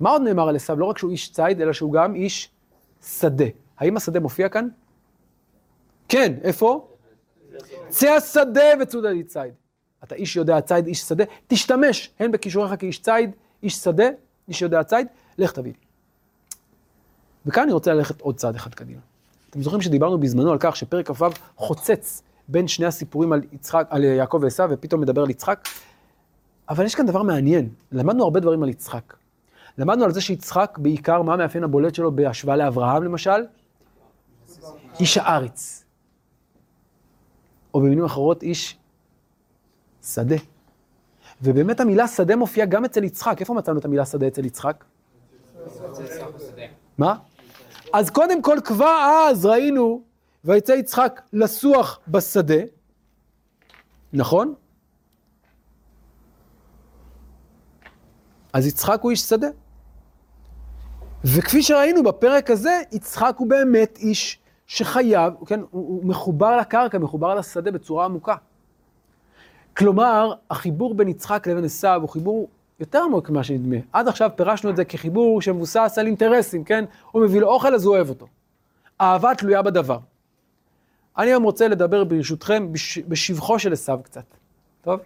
[0.00, 0.78] מה עוד נאמר על עשיו?
[0.78, 2.50] לא רק שהוא איש ציד, אלא שהוא גם איש
[3.02, 3.44] שדה.
[3.78, 4.68] האם השדה מופיע כאן?
[6.08, 6.88] כן, איפה?
[7.88, 9.54] צא השדה וצודה לי ציד.
[10.04, 13.30] אתה איש יודע ציד, איש שדה, תשתמש הן בכישוריך כאיש ציד,
[13.62, 14.08] איש שדה,
[14.48, 15.06] איש שיודע ציד,
[15.38, 15.78] לך תביא לי.
[17.46, 19.00] וכאן אני רוצה ללכת עוד צעד אחד קדימה.
[19.52, 24.04] אתם זוכרים שדיברנו בזמנו על כך שפרק כ"ו חוצץ בין שני הסיפורים על, יצחק, על
[24.04, 25.68] יעקב ועשיו, ופתאום מדבר על יצחק?
[26.68, 29.14] אבל יש כאן דבר מעניין, למדנו הרבה דברים על יצחק.
[29.78, 33.44] למדנו על זה שיצחק בעיקר, מה המאפיין הבולט שלו בהשוואה לאברהם למשל?
[35.00, 35.84] איש הארץ.
[37.74, 38.78] או במילים אחרות, איש
[40.02, 40.36] שדה.
[41.42, 43.40] ובאמת המילה שדה מופיעה גם אצל יצחק.
[43.40, 44.84] איפה מצאנו את המילה שדה אצל יצחק?
[46.98, 47.14] מה?
[47.92, 50.02] אז קודם כל כבר אז ראינו,
[50.44, 52.62] ויצא יצחק לסוח בשדה,
[54.12, 54.54] נכון?
[58.52, 59.48] אז יצחק הוא איש שדה.
[61.24, 67.34] וכפי שראינו בפרק הזה, יצחק הוא באמת איש שחייב, כן, הוא, הוא מחובר לקרקע, מחובר
[67.34, 68.36] לשדה בצורה עמוקה.
[69.76, 72.48] כלומר, החיבור בין יצחק לבין עשיו הוא חיבור
[72.82, 73.76] יותר עמוק ממה שנדמה.
[73.92, 76.84] עד עכשיו פירשנו את זה כחיבור שמבוסס על אינטרסים, כן?
[77.10, 78.26] הוא מביא לו אוכל אז הוא אוהב אותו.
[79.00, 79.98] אהבה תלויה בדבר.
[81.18, 82.98] אני היום רוצה לדבר ברשותכם בש...
[82.98, 84.24] בשבחו של עשיו קצת,
[84.82, 85.00] טוב?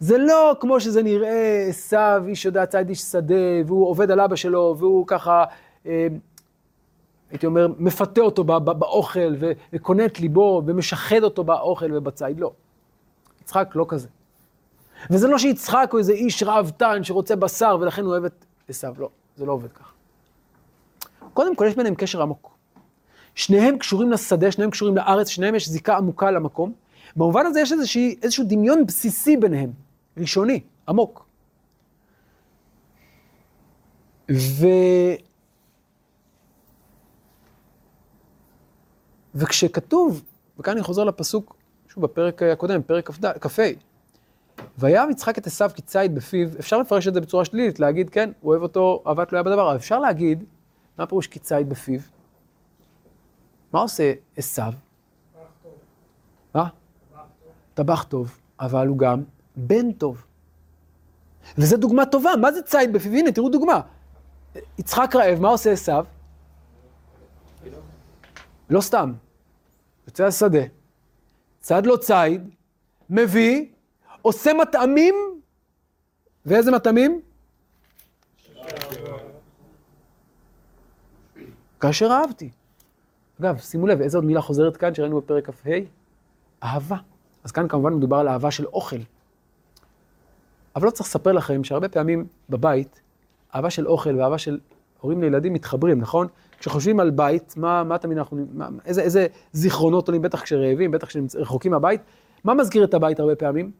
[0.00, 3.34] זה לא כמו שזה נראה, עשיו, איש יודע ציד איש שדה,
[3.66, 5.44] והוא עובד על אבא שלו, והוא ככה,
[5.86, 6.06] אה,
[7.30, 12.40] הייתי אומר, מפתה אותו בא, בא, באוכל, ו- וקונה את ליבו, ומשחד אותו באוכל ובציד,
[12.40, 12.52] לא.
[13.42, 14.08] יצחק לא כזה.
[15.10, 19.08] וזה לא שיצחק הוא איזה איש ראוותן שרוצה בשר ולכן הוא אוהב את עשיו, לא,
[19.36, 19.92] זה לא עובד ככה.
[21.34, 22.52] קודם כל יש ביניהם קשר עמוק.
[23.34, 26.72] שניהם קשורים לשדה, שניהם קשורים לארץ, שניהם יש זיקה עמוקה למקום.
[27.16, 29.72] במובן הזה יש איזושהי, איזשהו דמיון בסיסי ביניהם,
[30.16, 31.26] ראשוני, עמוק.
[34.30, 34.66] ו...
[39.34, 40.22] וכשכתוב,
[40.58, 41.56] וכאן אני חוזר לפסוק,
[41.88, 43.10] שוב בפרק הקודם, פרק
[43.40, 43.62] כ"ה,
[44.78, 48.30] ויאהב יצחק את עשיו כי ציד בפיו, אפשר לפרש את זה בצורה שלילית, להגיד, כן,
[48.40, 50.44] הוא אוהב אותו, אהבה תלויה בדבר, אבל אפשר להגיד,
[50.98, 52.00] מה פירוש כי ציד בפיו?
[53.72, 54.72] מה עושה עשיו?
[56.54, 56.68] מה?
[57.74, 59.22] טבח טוב, אבל הוא גם
[59.56, 60.24] בן טוב.
[61.58, 63.12] וזו דוגמה טובה, מה זה ציד בפיו?
[63.12, 63.80] הנה, תראו דוגמה.
[64.78, 66.04] יצחק רעב, מה עושה עשיו?
[68.70, 69.12] לא סתם,
[70.06, 70.62] יוצא השדה,
[71.60, 72.50] צד לו ציד,
[73.10, 73.71] מביא,
[74.22, 75.14] עושה מטעמים,
[76.46, 77.20] ואיזה מטעמים?
[81.80, 82.50] כאשר אהבתי.
[83.40, 85.70] אגב, שימו לב, איזה עוד מילה חוזרת כאן שראינו בפרק כ"ה?
[86.62, 86.96] אהבה.
[87.44, 88.96] אז כאן כמובן מדובר על אהבה של אוכל.
[90.76, 93.00] אבל לא צריך לספר לכם שהרבה פעמים בבית,
[93.54, 94.58] אהבה של אוכל ואהבה של
[95.00, 96.26] הורים לילדים מתחברים, נכון?
[96.58, 101.06] כשחושבים על בית, מה, מה תמיד אנחנו, מה, איזה, איזה זיכרונות עולים, בטח כשרעבים, בטח
[101.06, 102.00] כשרחוקים מהבית,
[102.44, 103.70] מה מזכיר את הבית הרבה פעמים?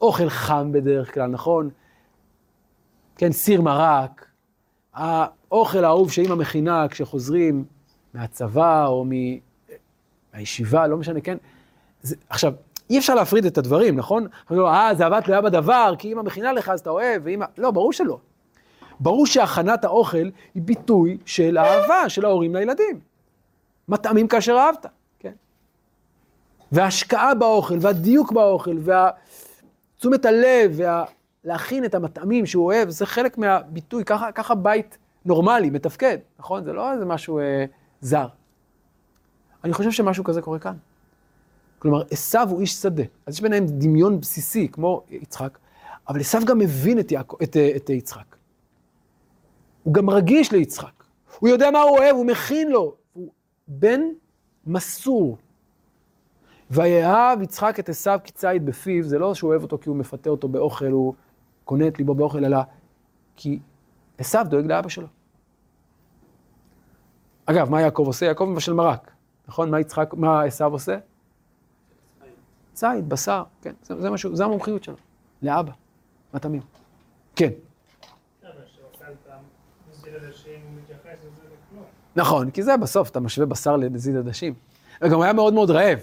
[0.00, 1.70] אוכל חם בדרך כלל, נכון?
[3.16, 4.26] כן, סיר מרק,
[4.94, 7.64] האוכל האהוב שאימא מכינה כשחוזרים
[8.14, 9.06] מהצבא או
[10.34, 11.36] מהישיבה, לא משנה, כן?
[12.02, 12.52] זה, עכשיו,
[12.90, 14.26] אי אפשר להפריד את הדברים, נכון?
[14.52, 17.46] אה, זה אהבה תלויה בדבר, כי אימא מכינה לך אז אתה אוהב, ואימא...
[17.58, 18.18] לא, ברור שלא.
[19.00, 23.00] ברור שהכנת האוכל היא ביטוי של אהבה של ההורים לילדים.
[23.88, 24.86] מטעמים כאשר אהבת,
[25.18, 25.32] כן?
[26.72, 28.76] וההשקעה באוכל, והדיוק באוכל,
[30.00, 30.80] ותשומת הלב,
[31.44, 36.64] ולהכין את המטעמים שהוא אוהב, זה חלק מהביטוי, ככה, ככה בית נורמלי, מתפקד, נכון?
[36.64, 37.64] זה לא איזה משהו אה,
[38.00, 38.26] זר.
[39.64, 40.74] אני חושב שמשהו כזה קורה כאן.
[41.78, 43.02] כלומר, עשו הוא איש שדה.
[43.26, 45.58] אז יש ביניהם דמיון בסיסי, כמו יצחק,
[46.08, 48.36] אבל עשו גם מבין את, יעקב, את, את יצחק.
[49.82, 51.04] הוא גם רגיש ליצחק.
[51.38, 52.94] הוא יודע מה הוא אוהב, הוא מכין לו.
[53.12, 53.32] הוא
[53.68, 54.00] בן
[54.66, 55.38] מסור.
[56.70, 60.48] ויאהב יצחק את עשו כציד בפיו, זה לא שהוא אוהב אותו כי הוא מפתה אותו
[60.48, 61.14] באוכל, הוא
[61.64, 62.58] קונה את ליבו באוכל, אלא
[63.36, 63.58] כי
[64.18, 65.06] עשו דואג לאבא שלו.
[67.46, 68.26] אגב, מה יעקב עושה?
[68.26, 69.10] יעקב מבשל מרק,
[69.48, 69.70] נכון?
[69.70, 70.98] מה יצחק, מה עשו עושה?
[72.72, 74.96] ציד, בשר, כן, זה, זה משהו, זה המומחיות שלו,
[75.42, 75.72] לאבא,
[76.34, 76.62] מטעמים.
[77.36, 77.50] כן.
[82.16, 84.54] נכון, כי זה בסוף, אתה משווה בשר לנזיד עדשים.
[85.02, 85.98] וגם הוא היה מאוד מאוד רעב.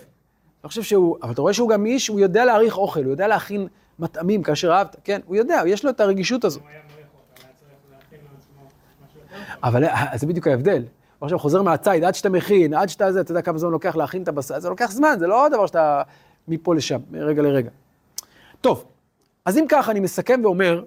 [0.63, 3.27] אני חושב שהוא, אבל אתה רואה שהוא גם איש, הוא יודע להעריך אוכל, הוא יודע
[3.27, 3.67] להכין
[3.99, 6.63] מטעמים כאשר אהבת, כן, הוא יודע, יש לו את הרגישות הזאת.
[9.63, 10.83] אבל אה, זה בדיוק ההבדל.
[11.19, 13.95] הוא עכשיו חוזר מהציד, עד שאתה מכין, עד שאתה זה, אתה יודע כמה זמן לוקח
[13.95, 16.01] להכין את הבשר, זה לוקח זמן, זה לא דבר שאתה
[16.47, 17.69] מפה לשם, מרגע לרגע.
[18.61, 18.85] טוב,
[19.45, 20.83] אז אם ככה, אני מסכם ואומר,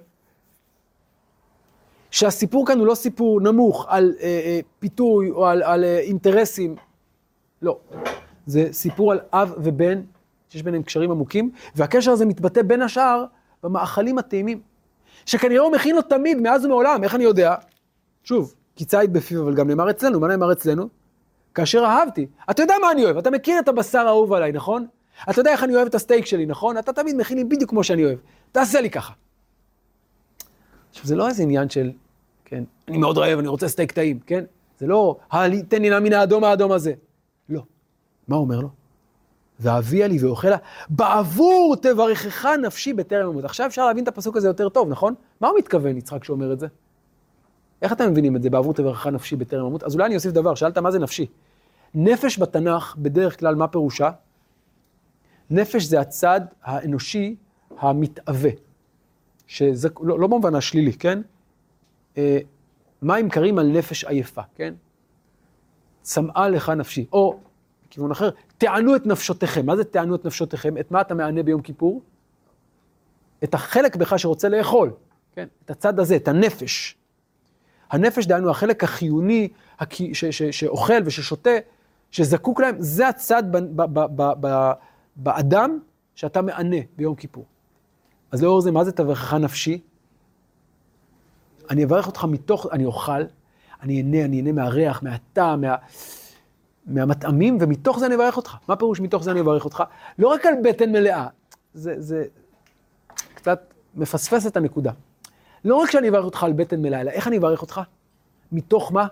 [2.11, 6.76] שהסיפור כאן הוא לא סיפור נמוך על אה, אה, פיתוי או על, על אה, אינטרסים,
[7.62, 7.78] לא.
[8.46, 10.00] זה סיפור על אב ובן,
[10.48, 13.24] שיש ביניהם קשרים עמוקים, והקשר הזה מתבטא בין השאר
[13.62, 14.61] במאכלים הטעימים,
[15.26, 17.55] שכנראה הוא מכין לו תמיד, מאז ומעולם, איך אני יודע?
[18.24, 20.88] שוב, כי ציד בפיו, אבל גם נאמר אצלנו, מה נאמר אצלנו?
[21.55, 22.26] כאשר אהבתי.
[22.50, 24.87] אתה יודע מה אני אוהב, אתה מכיר את הבשר האהוב עליי, נכון?
[25.31, 26.79] אתה יודע איך אני אוהב את הסטייק שלי, נכון?
[26.79, 28.18] אתה תמיד מכין לי בדיוק כמו שאני אוהב.
[28.53, 29.12] תעשה לי ככה.
[30.90, 31.90] עכשיו, זה לא איזה עניין של,
[32.44, 34.44] כן, אני מאוד רעב, אני רוצה סטייק טעים, כן?
[34.79, 36.92] זה לא, "הלי- תן לי נא מן האדום האדום הזה.
[38.31, 38.69] מה הוא אומר לו?
[39.61, 40.57] ואביה לי ואוכלה,
[40.88, 43.45] בעבור תברכך נפשי בטרם אמות.
[43.45, 45.14] עכשיו אפשר להבין את הפסוק הזה יותר טוב, נכון?
[45.40, 46.66] מה הוא מתכוון, יצחק, שאומר את זה?
[47.83, 49.83] איך אתם מבינים את זה, בעבור תברכך נפשי בטרם אמות?
[49.83, 51.27] אז אולי אני אוסיף דבר, שאלת מה זה נפשי.
[51.95, 54.11] נפש בתנ"ך, בדרך כלל, מה פירושה?
[55.51, 57.37] נפש זה הצד האנושי
[57.79, 58.51] המתאווה,
[59.47, 61.21] שזה לא, לא במובן השלילי, כן?
[62.16, 62.38] אה,
[63.03, 64.75] מים קרים על נפש עייפה, כן?
[66.03, 67.07] צמאה לך נפשי.
[67.12, 67.38] או,
[67.90, 69.66] בכיוון אחר, תענו את נפשותיכם.
[69.66, 70.79] מה זה תענו את נפשותיכם?
[70.79, 72.03] את מה אתה מענה ביום כיפור?
[73.44, 74.92] את החלק בך שרוצה לאכול,
[75.35, 75.46] כן?
[75.64, 76.96] את הצד הזה, את הנפש.
[77.90, 79.48] הנפש, דהיינו, החלק החיוני,
[79.79, 81.50] הכי- ש- ש- שאוכל וששותה,
[82.11, 84.72] שזקוק להם, זה הצד ב- ב- ב- ב- ב-
[85.16, 85.79] באדם
[86.14, 87.44] שאתה מענה ביום כיפור.
[88.33, 89.81] אז לאור זה, מה זה תברכך נפשי?
[91.70, 93.22] אני אברך אותך מתוך, אני אוכל,
[93.83, 95.74] אני אהנה, אני אהנה מהריח, מהטעם, מה,
[96.87, 98.57] מהמטעמים, ומתוך זה אני אברך אותך.
[98.69, 99.83] מה פירוש מתוך זה אני אברך אותך?
[100.19, 101.27] לא רק על בטן מלאה,
[101.75, 102.25] זה, זה
[103.35, 104.93] קצת מפספס את הנקודה.
[105.64, 107.81] לא רק שאני אברך אותך על בטן מלאה, אלא איך אני אברך אותך?
[108.53, 109.07] מתוך מה?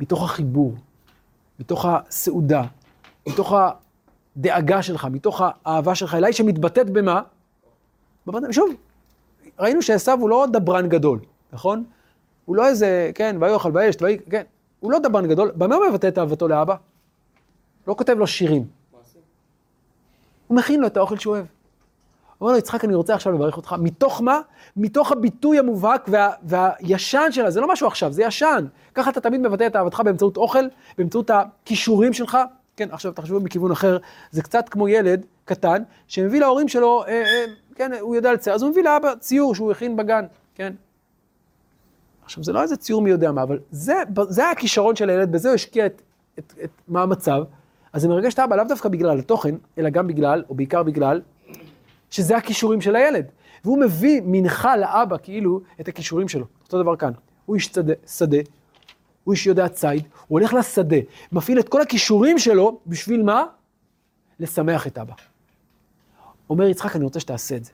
[0.00, 0.74] מתוך החיבור,
[1.60, 2.62] מתוך הסעודה,
[3.28, 3.52] מתוך
[4.36, 7.22] הדאגה שלך, מתוך האהבה שלך אליי, שמתבטאת במה?
[8.50, 8.70] שוב,
[9.58, 11.20] ראינו שעשו הוא לא דברן גדול,
[11.52, 11.84] נכון?
[12.50, 14.42] הוא לא איזה, כן, ויאכל באש, ויהי, כן,
[14.80, 16.74] הוא לא דברן גדול, במה הוא מבטא את אהבתו לאבא?
[17.86, 18.64] לא כותב לו שירים.
[20.46, 21.44] הוא מכין לו את האוכל שהוא אוהב.
[21.44, 23.74] הוא אומר לו, יצחק, אני רוצה עכשיו לברך אותך.
[23.78, 24.40] מתוך מה?
[24.76, 28.66] מתוך הביטוי המובהק וה, והישן שלה, זה לא משהו עכשיו, זה ישן.
[28.94, 30.64] ככה אתה תמיד מבטא את אהבתך באמצעות אוכל,
[30.98, 32.38] באמצעות הכישורים שלך.
[32.76, 33.98] כן, עכשיו תחשבו מכיוון אחר,
[34.30, 38.62] זה קצת כמו ילד קטן, שמביא להורים שלו, אה, אה, כן, הוא יודע לצייר, אז
[38.62, 40.72] הוא מביא לאבא ציור שהוא הכין בגן, כן.
[42.30, 43.94] עכשיו, זה לא איזה ציור מי יודע מה, אבל זה,
[44.28, 46.02] זה הכישרון של הילד, בזה הוא השקיע את,
[46.38, 47.42] את, את מה המצב.
[47.92, 51.20] אז זה מרגש את האבא, לאו דווקא בגלל התוכן, אלא גם בגלל, או בעיקר בגלל,
[52.10, 53.26] שזה הכישורים של הילד.
[53.64, 56.46] והוא מביא מנחה לאבא, כאילו, את הכישורים שלו.
[56.64, 57.12] אותו דבר כאן.
[57.46, 58.38] הוא איש שדה, שדה,
[59.24, 60.96] הוא איש יודע ציד, הוא הולך לשדה,
[61.32, 63.44] מפעיל את כל הכישורים שלו, בשביל מה?
[64.40, 65.14] לשמח את אבא.
[66.50, 67.72] אומר יצחק, אני רוצה שתעשה את זה.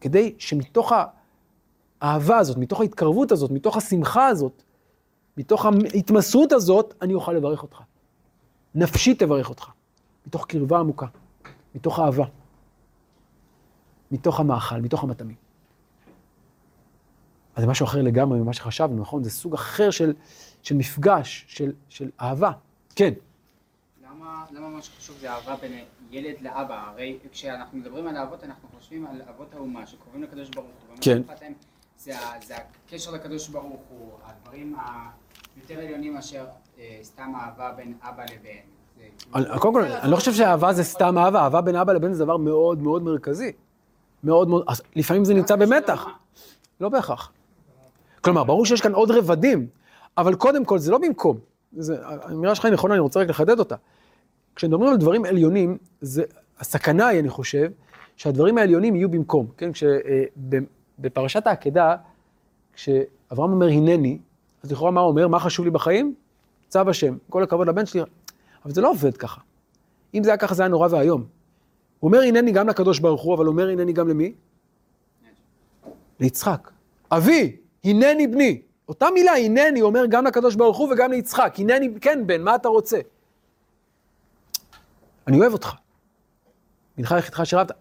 [0.00, 0.92] כדי שמתוך
[2.00, 4.62] האהבה הזאת, מתוך ההתקרבות הזאת, מתוך השמחה הזאת,
[5.36, 7.80] מתוך ההתמסרות הזאת, אני אוכל לברך אותך.
[8.74, 9.70] נפשי תברך אותך.
[10.26, 11.06] מתוך קרבה עמוקה,
[11.74, 12.24] מתוך אהבה.
[14.10, 15.36] מתוך המאכל, מתוך המטעמים.
[17.54, 19.24] אז זה משהו אחר לגמרי ממה שחשבנו, נכון?
[19.24, 20.12] זה סוג אחר של,
[20.62, 22.52] של מפגש, של, של אהבה.
[22.96, 23.12] כן.
[24.02, 25.72] למה, למה מה שחשוב זה אהבה בין
[26.10, 26.88] ילד לאבא?
[26.88, 30.96] הרי כשאנחנו מדברים על אהבות, אנחנו חושבים על אבות האומה שקרובים לקדוש ברוך הוא.
[31.00, 31.22] כן.
[31.42, 31.52] להם
[32.04, 32.12] זה,
[32.46, 32.54] זה
[32.86, 34.76] הקשר לקדוש ברוך הוא, הדברים
[35.56, 36.44] היותר עליונים מאשר
[36.78, 38.60] אה, סתם אהבה בין אבא לבן.
[39.32, 42.24] כאילו- קודם כל, אני לא חושב שאהבה זה סתם אהבה, אהבה בין אבא לבן זה
[42.24, 43.52] דבר מאוד מאוד מרכזי.
[44.24, 44.64] מאוד מאוד,
[44.96, 46.06] לפעמים זה נמצא במתח.
[46.80, 47.32] לא בהכרח.
[48.20, 49.66] כלומר, ברור שיש כאן עוד רבדים,
[50.18, 51.38] אבל קודם כל זה לא במקום.
[52.02, 53.74] האמירה שלך היא נכונה, אני רוצה רק לחדד אותה.
[54.56, 55.78] כשמדברים על דברים עליונים,
[56.58, 57.70] הסכנה היא, אני חושב,
[58.16, 59.70] שהדברים העליונים יהיו במקום, כן?
[61.00, 61.96] כשבפרשת העקדה,
[62.72, 64.18] כשאברהם אומר הנני,
[64.62, 65.28] אז לכאורה מה הוא אומר?
[65.28, 66.14] מה חשוב לי בחיים?
[66.68, 68.02] צו השם, כל הכבוד לבן שלי.
[68.64, 69.40] אבל זה לא עובד ככה.
[70.14, 71.24] אם זה היה ככה, זה היה נורא ואיום.
[72.00, 74.32] הוא אומר הנני גם לקדוש ברוך הוא, אבל הוא אומר הנני גם למי?
[76.20, 76.70] ליצחק.
[77.10, 78.62] אבי, הנני בני.
[78.88, 81.54] אותה מילה, הנני, אומר גם לקדוש ברוך הוא וגם ליצחק.
[81.58, 83.00] הנני, כן בן, מה אתה רוצה?
[85.26, 85.72] אני אוהב אותך.
[86.98, 87.72] מנחה יחידך שירבת.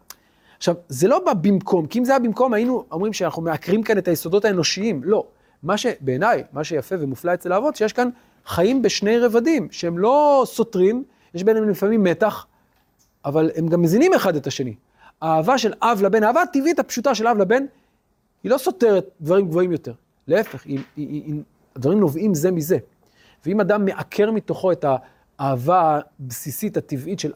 [0.59, 3.97] עכשיו, זה לא בא במקום, כי אם זה היה במקום, היינו אומרים שאנחנו מעקרים כאן
[3.97, 5.01] את היסודות האנושיים.
[5.03, 5.27] לא.
[5.63, 8.09] מה שבעיניי, מה שיפה ומופלא אצל האבות, שיש כאן
[8.45, 12.45] חיים בשני רבדים, שהם לא סותרים, יש ביניהם לפעמים מתח,
[13.25, 14.75] אבל הם גם מזינים אחד את השני.
[15.21, 17.63] האהבה של אב לבן, האהבה הטבעית הפשוטה של אב לבן,
[18.43, 19.93] היא לא סותרת דברים גבוהים יותר.
[20.27, 21.41] להפך, היא, היא, היא, היא,
[21.75, 22.77] הדברים נובעים זה מזה.
[23.45, 24.85] ואם אדם מעקר מתוכו את
[25.39, 27.33] האהבה הבסיסית, הטבעית של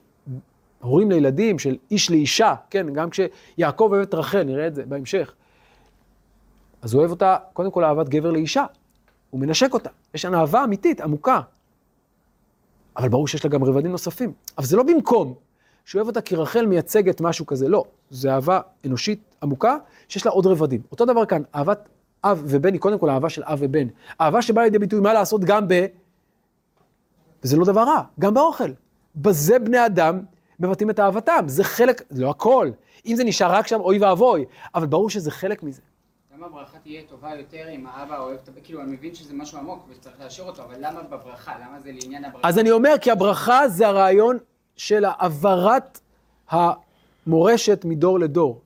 [0.83, 5.33] הורים לילדים, של איש לאישה, כן, גם כשיעקב אוהב את רחל, נראה את זה בהמשך.
[6.81, 8.65] אז הוא אוהב אותה, קודם כל אהבת גבר לאישה.
[9.29, 9.89] הוא מנשק אותה.
[10.13, 11.41] יש כאן אהבה אמיתית, עמוקה.
[12.97, 14.33] אבל ברור שיש לה גם רבדים נוספים.
[14.57, 15.33] אבל זה לא במקום
[15.85, 17.85] שהוא אוהב אותה כי רחל מייצגת משהו כזה, לא.
[18.09, 20.81] זה אהבה אנושית עמוקה, שיש לה עוד רבדים.
[20.91, 21.89] אותו דבר כאן, אהבת
[22.23, 23.87] אב ובן היא קודם כל אהבה של אב ובן.
[24.21, 25.85] אהבה שבאה לידי ביטוי, מה לעשות גם ב...
[27.43, 28.69] וזה לא דבר רע, גם באוכל.
[29.15, 30.19] בזה בני אדם
[30.63, 32.69] מבטאים את אהבתם, זה חלק, לא הכל.
[33.05, 34.45] אם זה נשאר רק שם, אוי ואבוי,
[34.75, 35.81] אבל ברור שזה חלק מזה.
[36.37, 38.49] למה הברכה תהיה טובה יותר אם האבא אוהב את?
[38.63, 41.53] כאילו, אני מבין שזה משהו עמוק וצריך להשאיר אותו, אבל למה בברכה?
[41.59, 42.47] למה זה לעניין הברכה?
[42.47, 44.37] אז אני אומר, כי הברכה זה הרעיון
[44.75, 45.99] של העברת
[46.49, 48.61] המורשת מדור לדור.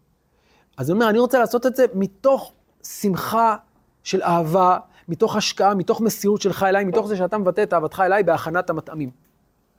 [0.77, 3.55] אז אני אומר, אני רוצה לעשות את זה מתוך שמחה
[4.03, 8.23] של אהבה, מתוך השקעה, מתוך מסירות שלך אליי, מתוך זה שאתה מבטא את אהבתך אליי
[8.23, 9.09] בהכנת המטעמים.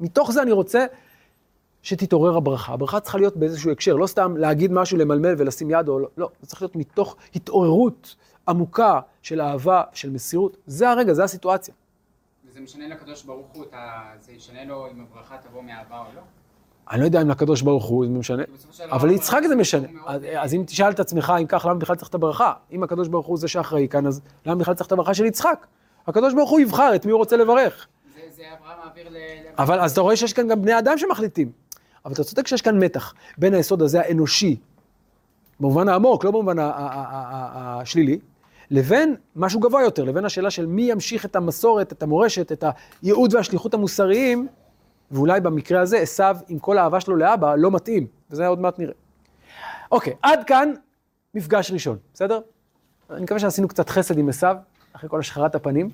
[0.01, 0.87] מתוך זה אני רוצה
[1.89, 2.73] שתתעורר הברכה.
[2.73, 6.29] הברכה צריכה להיות באיזשהו הקשר, לא סתם להגיד משהו, למלמל ולשים יד או לא, לא,
[6.41, 8.17] זה צריך להיות מתוך התעוררות
[8.49, 10.57] עמוקה של אהבה, של מסירות.
[10.67, 11.75] זה הרגע, זה הסיטואציה.
[12.49, 14.03] וזה משנה לקדוש ברוך הוא, את ה...
[14.21, 16.21] זה ישנה לו אם הברכה תבוא מאהבה או לא?
[16.91, 18.43] אני לא יודע אם לקדוש ברוך הוא זה משנה,
[18.91, 19.89] אבל ליצחק זה משנה.
[20.37, 22.53] אז- אם תשאל את עצמך, אם כך, למה בכלל צריך את הברכה?
[22.73, 25.67] אם הקדוש ברוך הוא זה שאחראי כאן, אז למה בכלל צריך את הברכה של יצחק?
[26.07, 27.87] הקדוש ברוך הוא יבחר את מי הוא רוצה לברך.
[28.37, 29.09] זה- אברהם מעביר.
[29.11, 29.17] ל-
[29.59, 31.51] אבל אז אתה רואה שיש כאן גם בני אדם שמחליטים.
[32.09, 34.57] אבל אתה צודק שיש כאן מתח בין היסוד הזה האנושי,
[35.61, 38.19] במובן העמוק, לא במובן השלילי,
[38.71, 42.65] לבין משהו גבוה יותר, לבין השאלה של מי ימשיך את המסורת, את המורשת, את
[43.03, 44.49] הייעוד והשליחות המוסריים,
[45.11, 48.95] ואולי במקרה הזה עשיו, עם כל האהבה שלו לאבא, לא מתאים, וזה עוד מעט נראה.
[49.93, 50.73] אוקיי, עד כאן
[51.35, 52.41] מפגש ראשון, בסדר?
[53.11, 54.57] אני מקווה שעשינו קצת חסד עם עשיו,
[54.93, 55.91] אחרי כל השחרת הפנים.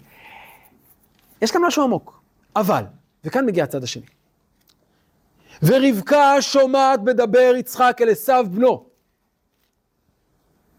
[1.42, 2.20] יש כאן משהו עמוק,
[2.56, 2.84] אבל,
[3.24, 4.06] וכאן מגיע הצד השני.
[5.62, 8.86] ורבקה שומעת בדבר יצחק אל עשיו בנו.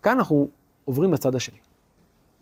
[0.04, 0.48] כאן אנחנו
[0.86, 1.58] עוברים לצד השני.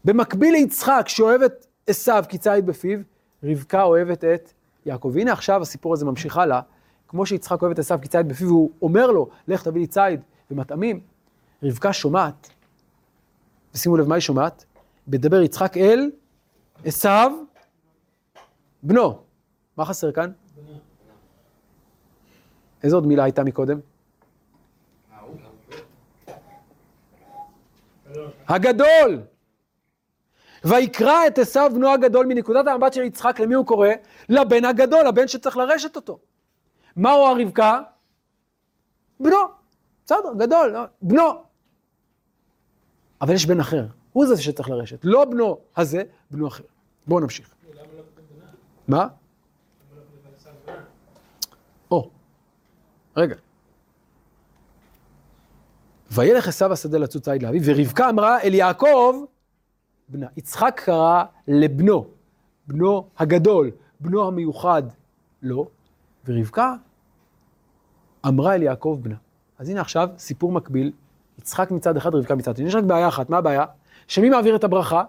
[0.05, 2.99] במקביל ליצחק שאוהב את עשיו כי ציד בפיו,
[3.43, 4.51] רבקה אוהבת את
[4.85, 5.11] יעקב.
[5.13, 6.61] והנה עכשיו הסיפור הזה ממשיך הלאה,
[7.07, 10.21] כמו שיצחק אוהב את עשיו כי ציד בפיו, והוא אומר לו, לך תביא לי ציד
[10.51, 10.99] ומטעמים,
[11.63, 12.49] רבקה שומעת,
[13.73, 14.65] ושימו לב מה היא שומעת,
[15.07, 16.11] בדבר יצחק אל
[16.85, 17.31] עשיו
[18.83, 19.19] בנו.
[19.77, 20.31] מה חסר כאן?
[22.83, 23.79] איזה עוד מילה הייתה מקודם?
[28.47, 29.21] הגדול.
[30.65, 33.87] ויקרא את עשיו בנו הגדול מנקודת המבט של יצחק, למי הוא קורא?
[34.29, 36.19] לבן הגדול, הבן שצריך לרשת אותו.
[36.95, 37.81] מהו הרבקה?
[39.19, 39.37] בנו.
[40.05, 41.43] בסדר, גדול, לא, בנו.
[43.21, 44.99] אבל יש בן אחר, הוא זה שצריך לרשת.
[45.03, 46.63] לא בנו הזה, בנו אחר.
[47.07, 47.49] בואו נמשיך.
[48.87, 49.07] מה?
[51.91, 52.09] או,
[53.17, 53.35] רגע.
[56.11, 59.15] וילך עשיו השדה לצוד ציד לאביו, ורבקה אמרה אל יעקב,
[60.09, 60.27] בנה.
[60.37, 62.07] יצחק קרא לבנו,
[62.67, 64.83] בנו הגדול, בנו המיוחד,
[65.41, 65.67] לא,
[66.25, 66.75] ורבקה
[68.27, 69.15] אמרה אל יעקב בנה.
[69.59, 70.91] אז הנה עכשיו סיפור מקביל,
[71.39, 72.67] יצחק מצד אחד, רבקה מצד שני.
[72.67, 73.65] יש רק בעיה אחת, מה הבעיה?
[74.07, 75.03] שמי מעביר את הברכה?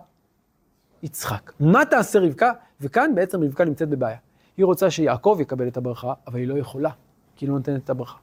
[1.03, 1.53] יצחק.
[1.61, 2.53] מה תעשה רבקה?
[2.81, 4.17] וכאן בעצם רבקה נמצאת בבעיה.
[4.57, 6.91] היא רוצה שיעקב יקבל את הברכה, אבל היא לא יכולה,
[7.37, 8.19] כי היא לא נותנת את הברכה.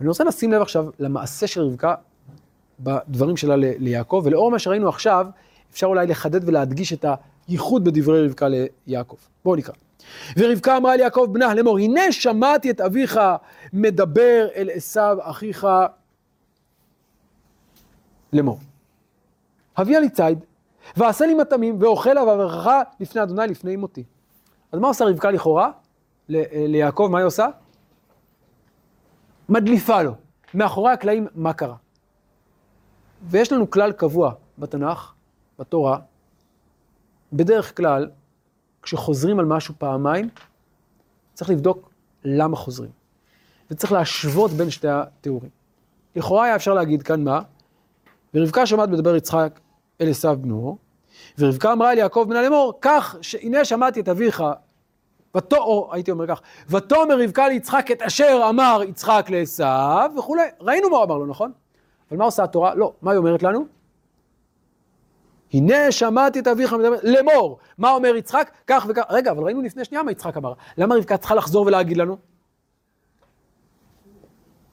[0.00, 1.94] אני רוצה לשים לב עכשיו למעשה של רבקה
[2.80, 5.26] בדברים שלה ל- ליעקב, ולאור מה שראינו עכשיו,
[5.70, 7.04] אפשר אולי לחדד ולהדגיש את
[7.48, 8.46] הייחוד בדברי רבקה
[8.86, 9.16] ליעקב.
[9.44, 9.74] בואו נקרא.
[10.36, 13.20] ורבקה אמרה אל יעקב בנה לאמור, הנה שמעתי את אביך
[13.72, 15.66] מדבר אל עשיו אחיך
[18.32, 18.58] לאמור.
[19.76, 20.38] הביאה לי ציד,
[20.96, 22.70] ועשה לי מטעמים, ואוכלה ואברכך
[23.00, 24.04] לפני אדוני לפני מותי.
[24.72, 25.70] אז מה עושה רבקה לכאורה?
[26.30, 27.46] אה, ליעקב, מה היא עושה?
[29.48, 30.14] מדליפה לו.
[30.54, 31.76] מאחורי הקלעים, מה קרה?
[33.22, 35.12] ויש לנו כלל קבוע בתנ"ך,
[35.58, 35.98] בתורה,
[37.32, 38.10] בדרך כלל,
[38.82, 40.28] כשחוזרים על משהו פעמיים,
[41.34, 41.90] צריך לבדוק
[42.24, 42.90] למה חוזרים.
[43.70, 45.50] וצריך להשוות בין שתי התיאורים.
[46.16, 47.40] לכאורה היה אפשר להגיד כאן מה?
[48.34, 49.60] ורבקה שמעת מדבר יצחק
[50.00, 50.78] אל עשו בנו,
[51.38, 54.42] ורבקה אמרה אל יעקב בנה לאמור, כך שהנה שמעתי את אביך,
[55.36, 59.64] ותו, או הייתי אומר כך, ותאמר רבקה ליצחק את אשר אמר יצחק לעשו
[60.18, 60.42] וכולי.
[60.60, 61.52] ראינו מה הוא אמר לו, נכון?
[62.10, 62.74] אבל מה עושה התורה?
[62.74, 63.66] לא, מה היא אומרת לנו?
[65.52, 68.50] הנה שמעתי את אביך מדבר, לאמור, מה אומר יצחק?
[68.66, 70.52] כך וכך, רגע, אבל ראינו לפני שנייה מה יצחק אמר.
[70.78, 72.16] למה רבקה צריכה לחזור ולהגיד לנו?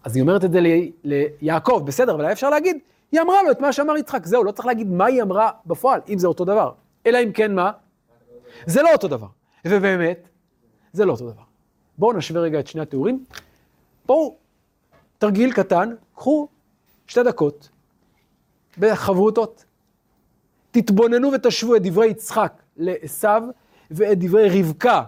[0.03, 2.77] אז היא אומרת את זה ל- ליעקב, בסדר, אבל היה אפשר להגיד,
[3.11, 6.01] היא אמרה לו את מה שאמר יצחק, זהו, לא צריך להגיד מה היא אמרה בפועל,
[6.09, 6.71] אם זה אותו דבר.
[7.05, 7.71] אלא אם כן מה?
[8.65, 9.27] זה לא אותו דבר.
[9.67, 10.27] ובאמת,
[10.93, 11.43] זה לא אותו דבר.
[11.97, 13.25] בואו נשווה רגע את שני התיאורים.
[14.05, 14.35] בואו,
[15.17, 16.47] תרגיל קטן, קחו
[17.07, 17.69] שתי דקות
[18.77, 19.65] בחברותות.
[20.71, 23.27] תתבוננו ותשוו את דברי יצחק לעשו
[23.91, 25.03] ואת דברי רבקה,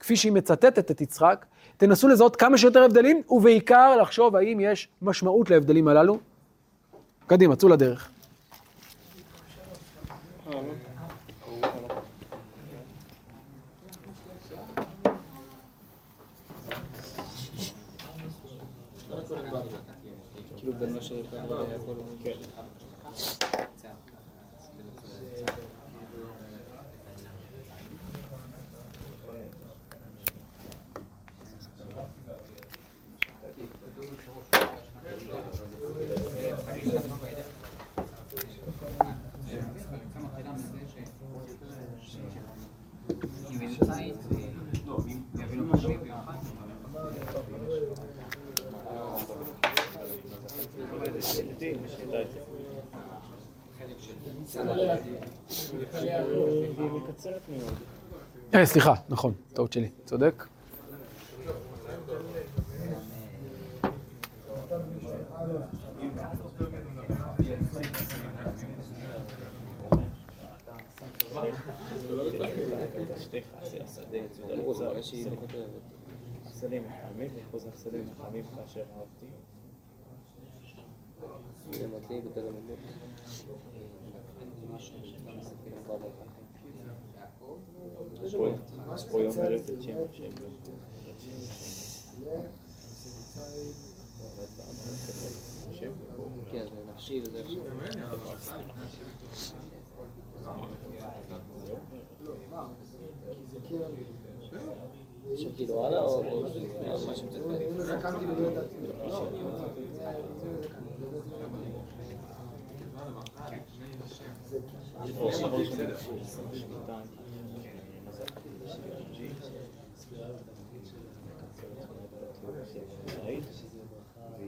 [0.00, 5.50] כפי שהיא מצטטת את יצחק, תנסו לזהות כמה שיותר הבדלים, ובעיקר לחשוב האם יש משמעות
[5.50, 6.18] להבדלים הללו.
[7.26, 8.10] קדימה, צאו לדרך.
[20.88, 22.16] المشرق ولا يكون من
[58.58, 60.44] אה, סליחה, נכון, טעות שלי, צודק.
[78.20, 79.26] החמים כאשר אהבתי.
[85.40, 85.54] אז
[85.86, 86.27] פה
[88.22, 89.96] היא אומרת את שם
[95.70, 95.90] השם.
[96.50, 97.42] כן, זה נפשי וזה
[105.36, 106.42] שכאילו הלאה או
[107.06, 107.38] מה שמצטט?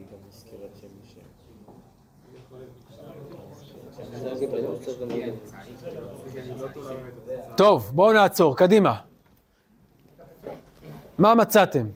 [0.01, 1.20] והיא גם מזכירה את שם השם.
[7.57, 9.01] טוב, בואו נעצור, קדימה.
[11.18, 11.86] מה מצאתם?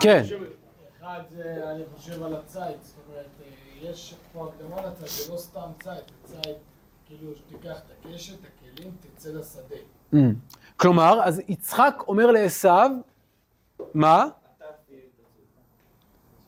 [0.00, 0.22] כן,
[0.98, 1.22] אחד
[1.70, 5.92] אני חושב על הציד, זאת אומרת, אה, יש פה הקדמה לציד, זה לא סתם ציד,
[6.24, 6.54] זה ציד,
[7.06, 9.76] כאילו, שתיקח את הקשת, הכלים, תצא לשדה.
[10.14, 10.16] Mm.
[10.76, 12.68] כלומר, אז יצחק אומר לעשו,
[13.94, 14.26] מה?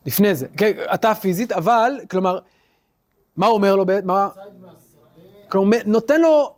[0.05, 2.39] לפני זה, כן, אתה פיזית, אבל, כלומר,
[3.37, 4.29] מה הוא אומר לו, ב- מה,
[5.49, 6.55] כלומר, נותן לו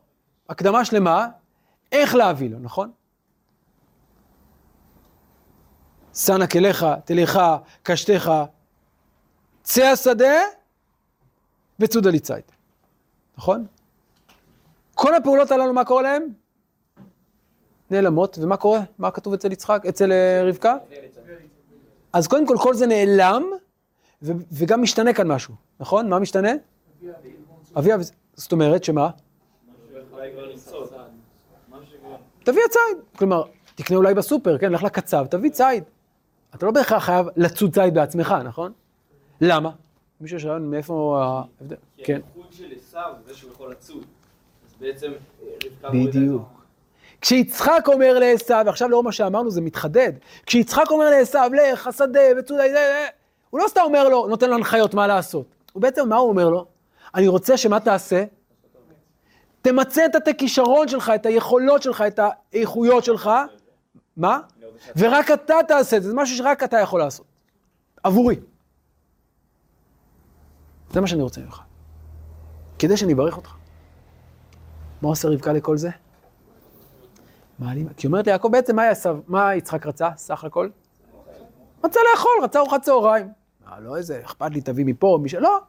[0.50, 1.28] הקדמה שלמה,
[1.92, 2.92] איך להביא לו, נכון?
[6.14, 7.40] שא כליך, תליך,
[7.84, 8.32] קשתך,
[9.64, 10.34] צא השדה
[11.80, 12.44] וצודה לי ציד,
[13.38, 13.68] נכון?
[14.96, 16.43] כל הפעולות הללו, מה קורה להם?
[17.94, 18.80] נעלמות, ומה קורה?
[18.98, 20.76] מה כתוב אצל יצחק, אצל אה, רבקה?
[22.14, 23.44] אז קודם כל, כל זה נעלם,
[24.22, 26.10] ו- וגם משתנה כאן משהו, נכון?
[26.10, 26.52] מה משתנה?
[27.78, 27.98] אביה,
[28.34, 29.10] זאת אומרת שמה?
[32.44, 33.04] תביא הציד.
[33.18, 33.44] כלומר,
[33.76, 35.84] תקנה אולי בסופר, כן, לך לקצב, תביא ציד.
[36.56, 38.72] אתה לא בהכרח חייב לצוד ציד בעצמך, נכון?
[39.42, 39.70] למה?
[40.22, 41.76] מישהו יש רעיון מאיפה ההבדל?
[41.98, 42.14] כן.
[42.14, 44.04] הייחוד של עשיו זה שהוא יכול לצוד.
[44.68, 46.42] אז בעצם אה, רבקה מורידה את בדיוק.
[47.24, 50.12] כשיצחק אומר לעשו, ועכשיו לאור מה שאמרנו זה מתחדד,
[50.46, 53.08] כשיצחק אומר לעשו, לך, השדה, זה,
[53.50, 55.46] הוא לא סתם אומר לו, נותן לו הנחיות מה לעשות.
[55.74, 56.66] הוא בעצם, מה הוא אומר לו?
[57.16, 58.24] אני רוצה שמה תעשה?
[59.62, 62.20] תמצה את הכישרון שלך, את היכולות שלך, את
[62.54, 63.30] האיכויות שלך.
[64.18, 64.40] מה?
[64.98, 67.26] ורק אתה תעשה את זה, זה משהו שרק אתה יכול לעשות.
[68.04, 68.36] עבורי.
[70.92, 71.62] זה מה שאני רוצה ממך.
[72.80, 73.56] כדי שאני אברך אותך.
[75.02, 75.90] מה עושה רבקה לכל זה?
[77.64, 80.70] מעלים, כי אומרת ליעקב, בעצם מה, יעשב, מה יצחק רצה, סך הכל?
[81.84, 83.28] רצה לאכול, רצה ארוחת צהריים.
[83.68, 85.36] אה, לא איזה, אכפת לי, תביא מפה, מי ש...
[85.36, 85.60] לא.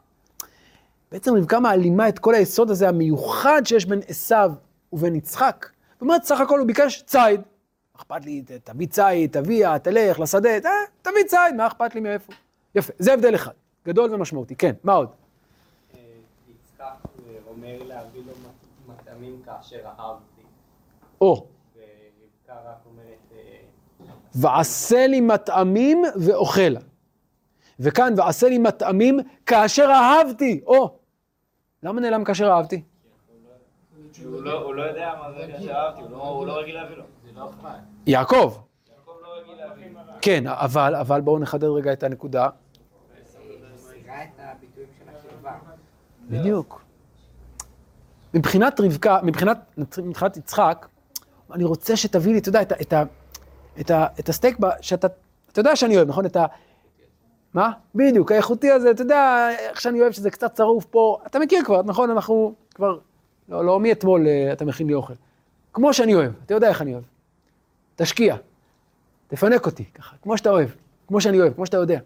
[1.12, 4.53] בעצם רבקה מעלימה את כל היסוד הזה המיוחד שיש בין עשיו
[4.92, 5.66] ובין יצחק.
[6.01, 7.40] אומרת, סך הכל הוא ביקש ציד.
[7.97, 10.70] אכפת לי, תביא ציד, תביא, תלך לשדה, אה,
[11.03, 12.32] תביא ציד, מה אכפת לי מאיפה?
[12.74, 13.53] יפה, זה הבדל אחד,
[13.86, 14.55] גדול ומשמעותי.
[14.55, 15.09] כן, מה עוד?
[15.95, 16.01] אה,
[16.49, 18.32] יצחק אה, אומר להביא לו
[18.88, 20.42] מטעמים כאשר אהבתי,
[21.20, 23.61] או, ורבקה רק אומרת, אה,
[24.35, 26.80] ועשה לי מטעמים ואוכלה.
[27.80, 30.61] וכאן, ועשה לי מטעמים כאשר אהבתי.
[30.66, 30.99] או,
[31.82, 32.82] למה נעלם כאשר אהבתי?
[34.24, 37.03] הוא לא- לא יודע מה זה כאשר אהבתי, הוא לא- לא רגיל להביא לו.
[38.07, 38.35] יעקב.
[38.91, 40.01] יעקב לא רגיל להביא לו.
[40.20, 42.49] כן, אבל, אבל בואו נחדד רגע את הנקודה.
[46.30, 46.82] בדיוק.
[48.35, 49.59] מבחינת רבקה, מבחינת,
[49.99, 50.87] מבחינת יצחק,
[51.53, 53.03] אני רוצה שתביא לי, אתה יודע, את, ה- את, ה-
[53.80, 55.06] את, ה- את הסטייק שאתה,
[55.52, 56.26] אתה יודע שאני אוהב, נכון?
[56.26, 56.46] את ה...
[57.54, 57.72] מה?
[57.94, 61.82] בדיוק, האיכותי הזה, אתה יודע, איך שאני אוהב שזה קצת צרוף פה, אתה מכיר כבר,
[61.82, 62.10] נכון?
[62.10, 62.98] אנחנו כבר,
[63.48, 65.12] לא, לא מאתמול אה, אתה מכין לי אוכל.
[65.72, 67.04] כמו שאני אוהב, אתה יודע איך אני אוהב.
[67.96, 68.36] תשקיע,
[69.28, 70.68] תפנק אותי, ככה, כמו שאתה אוהב,
[71.08, 71.98] כמו שאני אוהב, כמו שאתה יודע.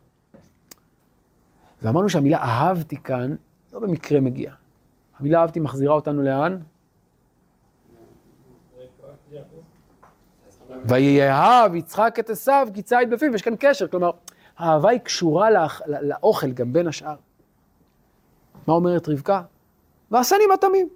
[1.83, 3.35] ואמרנו שהמילה אהבתי כאן,
[3.73, 4.55] לא במקרה מגיעה.
[5.19, 6.59] המילה אהבתי מחזירה אותנו לאן?
[10.85, 14.11] ויאהב יצחק את עשיו כי ציד בפיו, יש כאן קשר, כלומר,
[14.59, 17.17] האהבה היא קשורה לא- לאוכל גם בין השאר.
[18.67, 19.43] מה אומרת רבקה?
[20.11, 20.89] ועשני מטעמים.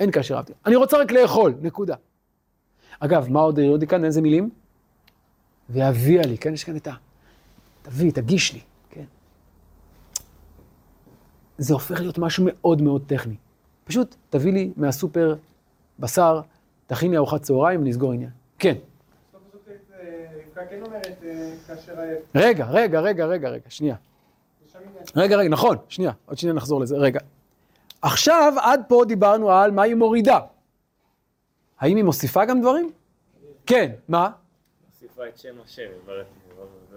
[0.00, 0.52] אין כאשר אהבתי.
[0.66, 1.94] אני רוצה רק לאכול, נקודה.
[3.00, 4.04] אגב, מה עוד יודי כאן?
[4.04, 4.50] איזה מילים?
[5.68, 6.54] והביאה לי, כן?
[6.54, 6.92] יש כאן את ה...
[7.82, 8.60] תביא, תגיש לי,
[8.90, 9.04] כן?
[11.58, 13.36] זה הופך להיות משהו מאוד מאוד טכני.
[13.84, 15.34] פשוט תביא לי מהסופר
[15.98, 16.40] בשר,
[16.86, 18.30] תכין לי ארוחת צהריים ונסגור עניין.
[18.60, 18.74] כן.
[22.34, 23.96] רגע, רגע, רגע, רגע, רגע, שנייה.
[25.16, 27.20] רגע, רגע, נכון, שנייה, עוד שנייה נחזור לזה, רגע.
[28.02, 30.38] עכשיו, עד פה דיברנו על מה היא מורידה.
[31.80, 32.90] האם היא מוסיפה גם דברים?
[33.66, 34.30] כן, מה?
[34.86, 36.26] מוסיפה את שם השם, יברך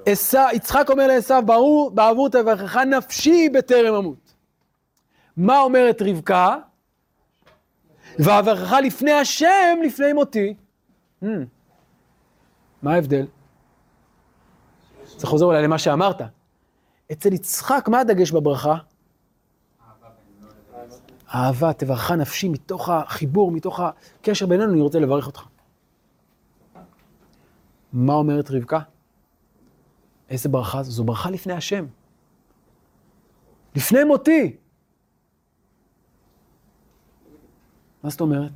[0.05, 4.34] עשו- יצחק אומר לעשו, ברור, בעבור תברכך נפשי בטרם אמות.
[5.38, 6.57] מה אומרת רבקה?
[8.20, 10.53] ואברכך לפני השם לפני מותי.
[12.84, 13.26] מה ההבדל?
[15.06, 16.22] צריך לחזור אולי למה שאמרת.
[17.12, 18.78] אצל יצחק, מה הדגש בברכה?
[21.36, 25.44] אהבה תברכך נפשי מתוך החיבור, מתוך הקשר בינינו, אני רוצה לברך אותך.
[27.94, 28.80] מה אומרת רבקה?
[30.30, 30.92] איזה ברכה זו?
[30.92, 31.86] זו ברכה לפני השם.
[33.76, 34.58] לפני מותי.
[38.04, 38.52] מה זאת אומרת?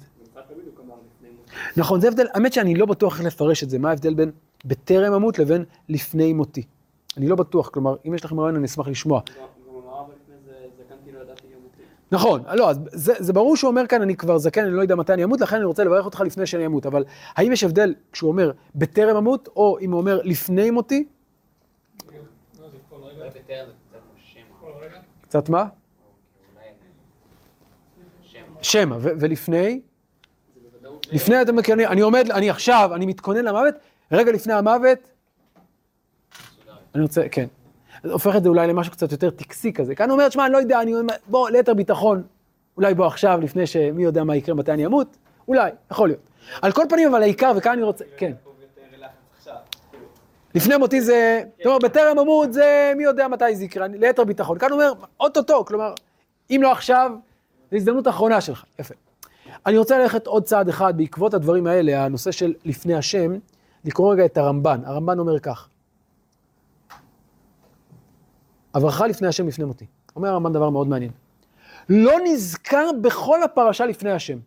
[1.78, 4.32] נכון, זה הבדל, האמת שאני לא בטוח איך לפרש את זה, מה ההבדל בין
[4.66, 6.64] בטרם אמות לבין לפני מותי.
[7.18, 9.22] אני לא בטוח, כלומר, אם יש לכם רעיון אני אשמח לשמוע.
[11.14, 11.84] לא ידעתי ימותי.
[12.12, 14.96] נכון, לא, אז זה, זה ברור שהוא אומר כאן, אני כבר זקן, אני לא יודע
[14.96, 16.86] מתי אני אמות, לכן אני רוצה לברך אותך לפני שאני אמות.
[16.86, 17.04] אבל
[17.36, 21.06] האם יש הבדל כשהוא אומר בטרם אמות, או אם הוא אומר לפני מותי?
[25.22, 25.66] קצת מה?
[26.56, 26.66] אולי
[28.22, 28.42] שמע.
[28.62, 29.82] שמא, ולפני?
[31.12, 33.76] לפני אתה מכיר, אני, עומד, אני עכשיו, אני מתכונן למוות,
[34.12, 34.98] רגע לפני המוות,
[36.96, 37.46] אני רוצה, כן.
[38.04, 39.96] הופך את זה אולי למשהו קצת יותר טקסי כזה.
[39.96, 42.24] כאן הוא אומר, שמע, אני לא יודע, אני אומר, בוא, ליתר ביטחון,
[42.78, 46.22] אולי בוא עכשיו, לפני שמי יודע מה יקרה, מתי אני אמות, אולי, יכול להיות.
[46.62, 48.32] על כל פנים, אבל העיקר, וכאן אני רוצה, כן.
[50.56, 54.58] לפני מותי זה, אומרת, בטרם אמות זה מי יודע מתי זה יקרה, ליתר ביטחון.
[54.58, 55.94] כאן הוא אומר, אוטוטו, כלומר,
[56.52, 57.12] אם לא עכשיו,
[57.72, 58.64] זו הזדמנות האחרונה שלך.
[58.80, 58.94] יפה.
[59.66, 63.32] אני רוצה ללכת עוד צעד אחד בעקבות הדברים האלה, הנושא של לפני השם,
[63.86, 64.82] לקרוא רגע את הרמב"ן.
[64.86, 65.70] הרמב"ן אומר כך,
[68.74, 69.86] הברכה לפני השם לפני מותי.
[70.16, 71.12] אומר הרמב"ן דבר מאוד מעניין.
[71.90, 74.38] לא נזכר בכל הפרשה לפני השם.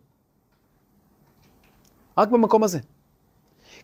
[2.17, 2.79] רק במקום הזה.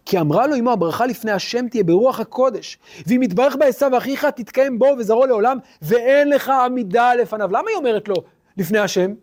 [0.05, 4.80] כי אמרה לו אמו, הברכה לפני השם תהיה ברוח הקודש, ואם יתברך בעשיו ואחיך תתקיים
[4.80, 7.47] בו וזרעו לעולם, ואין לך עמידה לפניו.
[7.51, 8.15] למה היא אומרת לו
[8.57, 9.13] לפני השם?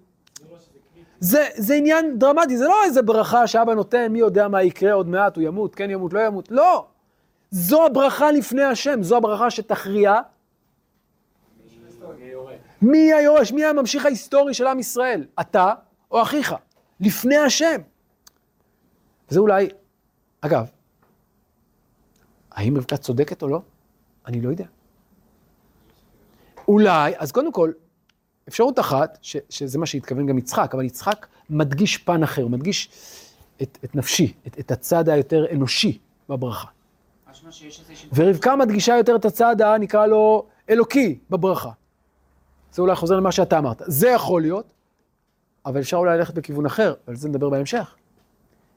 [1.25, 5.09] זה, זה עניין דרמטי, זה לא איזה ברכה שאבא נותן, מי יודע מה יקרה עוד
[5.09, 6.87] מעט, הוא ימות, כן ימות, לא ימות, לא.
[7.51, 10.21] זו הברכה לפני השם, זו הברכה שתכריע
[12.83, 13.53] מי היורש?
[13.53, 15.27] מי הממשיך ההיסטורי של עם ישראל?
[15.41, 15.73] אתה
[16.11, 16.55] או אחיך?
[17.01, 17.81] לפני השם.
[19.31, 19.69] וזה אולי,
[20.41, 20.71] אגב,
[22.51, 23.61] האם רבקה צודקת או לא?
[24.27, 24.67] אני לא יודע.
[26.69, 27.73] אולי, אז קודם כל,
[28.49, 32.89] אפשרות אחת, ש, שזה מה שהתכוון גם יצחק, אבל יצחק מדגיש פן אחר, מדגיש
[33.63, 36.69] את, את נפשי, את, את הצד היותר אנושי בברכה.
[38.15, 41.71] ורבקה מדגישה יותר את הצד הנקרא לו אלוקי בברכה.
[42.73, 43.83] זה אולי חוזר למה שאתה אמרת.
[43.87, 44.73] זה יכול להיות,
[45.67, 47.95] אבל אפשר אולי ללכת בכיוון אחר, ועל זה נדבר בהמשך.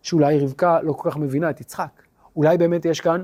[0.01, 2.01] שאולי רבקה לא כל כך מבינה את יצחק.
[2.35, 3.23] אולי באמת יש כאן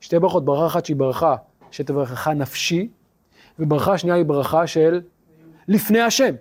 [0.00, 1.36] שתי ברכות, ברכה אחת שהיא ברכה
[1.70, 2.88] שתברכך נפשי,
[3.58, 5.00] וברכה שנייה היא ברכה של
[5.70, 6.34] לפני השם.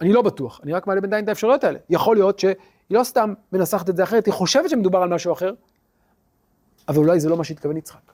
[0.00, 1.78] אני לא בטוח, אני רק מעלה בינתיים את האפשרויות האלה.
[1.90, 2.54] יכול להיות שהיא
[2.90, 5.52] לא סתם מנסחת את זה אחרת, היא חושבת שמדובר על משהו אחר,
[6.88, 8.12] אבל אולי זה לא מה שהתכוון יצחק.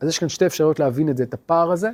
[0.00, 1.88] אז יש כאן שתי אפשרויות להבין את זה, את הפער הזה,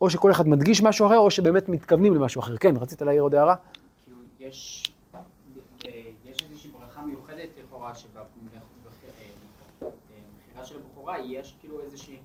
[0.00, 2.56] או שכל אחד מדגיש משהו אחר, או שבאמת מתכוונים למשהו אחר.
[2.56, 3.54] כן, רצית להעיר עוד הערה?
[4.04, 4.92] כאילו, יש
[5.84, 5.90] אה,
[6.50, 8.64] איזושהי ברכה מיוחדת לכאורה שבמכירה
[10.64, 12.18] של הבכורה יש כאילו איזושהי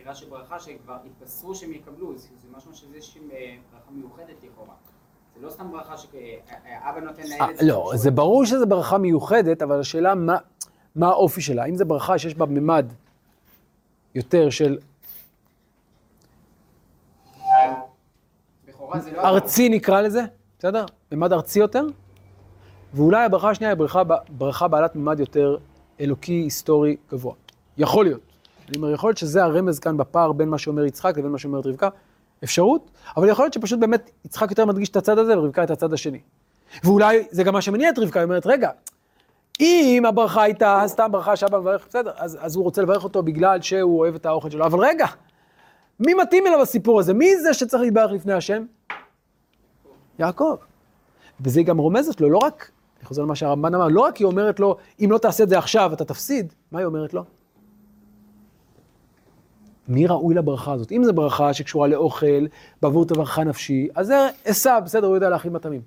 [0.00, 4.34] מכירה של ברכה שכבר התבשרו שהם יקבלו, זה זה משהו שזה איזושהי אה, ברכה מיוחדת
[4.42, 4.74] לכאורה.
[5.34, 7.62] זה לא סתם ברכה שאבא נותן אה, לילד...
[7.62, 11.64] לא, זה ברור שזו ברכה מיוחדת, אבל השאלה מה, האופי שלה.
[11.64, 12.92] אם זו ברכה שיש בה ממד
[14.14, 14.78] יותר של
[19.12, 19.20] לא...
[19.22, 20.22] ארצי נקרא לזה,
[20.58, 20.84] בסדר?
[21.12, 21.86] ממד ארצי יותר,
[22.94, 25.56] ואולי הברכה השנייה היא ברכה, ברכה בעלת ממד יותר
[26.00, 27.34] אלוקי, היסטורי, גבוה.
[27.78, 28.29] יכול להיות.
[28.70, 31.66] אני אומר, יכול להיות שזה הרמז כאן בפער בין מה שאומר יצחק לבין מה שאומרת
[31.66, 31.88] רבקה.
[32.44, 35.92] אפשרות, אבל יכול להיות שפשוט באמת יצחק יותר מדגיש את הצד הזה ורבקה את הצד
[35.92, 36.20] השני.
[36.84, 38.70] ואולי זה גם מה שמניע את רבקה, היא אומרת, רגע,
[39.60, 43.60] אם הברכה הייתה סתם ברכה שאבא מברך, בסדר, אז, אז הוא רוצה לברך אותו בגלל
[43.60, 45.06] שהוא אוהב את האוכל שלו, אבל רגע,
[46.00, 47.14] מי מתאים אליו בסיפור הזה?
[47.14, 48.64] מי זה שצריך להתברך לפני השם?
[50.18, 50.56] יעקב.
[51.40, 54.60] וזה גם רומזת לו, לא רק, אני חוזר למה שהרמב"ן אמר, לא רק היא אומרת
[54.60, 57.24] לו, אם לא תעשה את זה עכשיו אתה תפסיד, מה היא אומרת לו?
[59.88, 60.92] מי ראוי לברכה הזאת?
[60.92, 62.46] אם זו ברכה שקשורה לאוכל,
[62.82, 65.82] בעבור תברכה נפשי, אז זה עשו, בסדר, הוא יודע להכין מטעמים.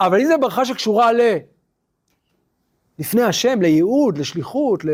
[0.00, 1.20] אבל אם זו ברכה שקשורה ל...
[2.98, 4.84] לפני השם, לייעוד, לשליחות,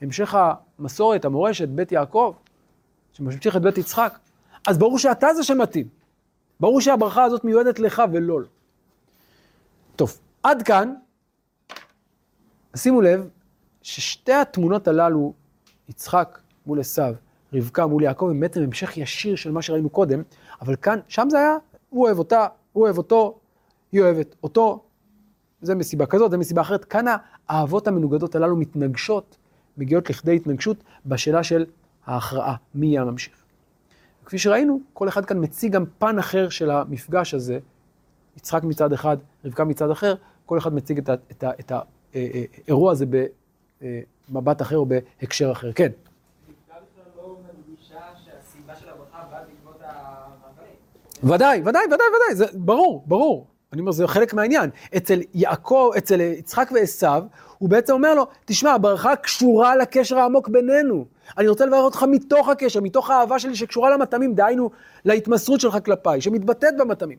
[0.00, 0.36] להמשך
[0.78, 2.34] המסורת, המורשת, בית יעקב,
[3.12, 4.18] שממשיך את בית יצחק,
[4.66, 5.88] אז ברור שאתה זה שמתאים.
[6.60, 8.46] ברור שהברכה הזאת מיועדת לך ולא לו.
[9.96, 10.94] טוב, עד כאן,
[12.76, 13.28] שימו לב
[13.82, 15.32] ששתי התמונות הללו,
[15.88, 17.02] יצחק מול עשו,
[17.54, 20.22] רבקה מול יעקב, הם בעצם המשך ישיר של מה שראינו קודם,
[20.60, 21.56] אבל כאן, שם זה היה,
[21.90, 23.38] הוא אוהב אותה, הוא אוהב אותו,
[23.92, 24.82] היא אוהבת אותו,
[25.62, 26.84] זה מסיבה כזאת, זה מסיבה אחרת.
[26.84, 27.04] כאן
[27.48, 29.36] האהבות המנוגדות הללו מתנגשות,
[29.76, 30.76] מגיעות לכדי התנגשות
[31.06, 31.66] בשאלה של
[32.06, 33.44] ההכרעה, מי יהיה הממשיך.
[34.24, 37.58] כפי שראינו, כל אחד כאן מציג גם פן אחר של המפגש הזה,
[38.36, 40.14] יצחק מצד אחד, רבקה מצד אחר,
[40.46, 41.72] כל אחד מציג את, ה, את, ה, את
[42.14, 43.06] האירוע הזה
[44.30, 45.72] במבט אחר או בהקשר אחר.
[45.72, 45.90] כן.
[46.48, 50.74] רבקה בכלל לא מדגישה שהסיבה של הברכה באה בעקבות המעברים.
[51.22, 53.46] ודאי, ודאי, ודאי, ודאי, זה ברור, ברור.
[53.72, 54.70] אני אומר, זה חלק מהעניין.
[54.96, 57.06] אצל יעקב, אצל יצחק ועשו,
[57.58, 61.04] הוא בעצם אומר לו, תשמע, הברכה קשורה לקשר העמוק בינינו.
[61.38, 64.70] אני רוצה לברך אותך מתוך הקשר, מתוך האהבה שלי שקשורה למטעמים, דהיינו,
[65.04, 67.18] להתמסרות שלך כלפיי, שמתבטאת במטעמים.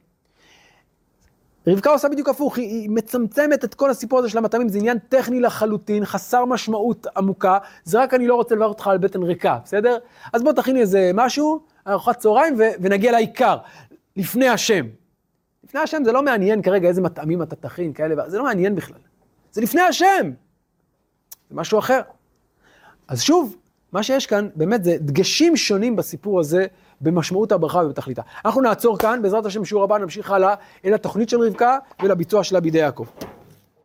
[1.67, 4.97] רבקה עושה בדיוק הפוך, היא, היא מצמצמת את כל הסיפור הזה של המטעמים, זה עניין
[5.09, 9.57] טכני לחלוטין, חסר משמעות עמוקה, זה רק אני לא רוצה לברך אותך על בטן ריקה,
[9.63, 9.97] בסדר?
[10.33, 13.57] אז בוא תכין איזה משהו, ארוחת צהריים, ו- ונגיע לעיקר,
[14.15, 14.85] לפני השם.
[15.63, 18.97] לפני השם זה לא מעניין כרגע איזה מטעמים אתה תכין, כאלה, זה לא מעניין בכלל.
[19.51, 20.31] זה לפני השם.
[21.49, 22.01] זה משהו אחר.
[23.07, 23.55] אז שוב,
[23.91, 26.65] מה שיש כאן, באמת זה דגשים שונים בסיפור הזה,
[27.01, 28.21] במשמעות הברכה ובתכליתה.
[28.45, 30.55] אנחנו נעצור כאן, בעזרת השם, בשיעור הבא נמשיך הלאה
[30.85, 33.05] אל התוכנית של רבקה ולביצוע שלה בידי יעקב.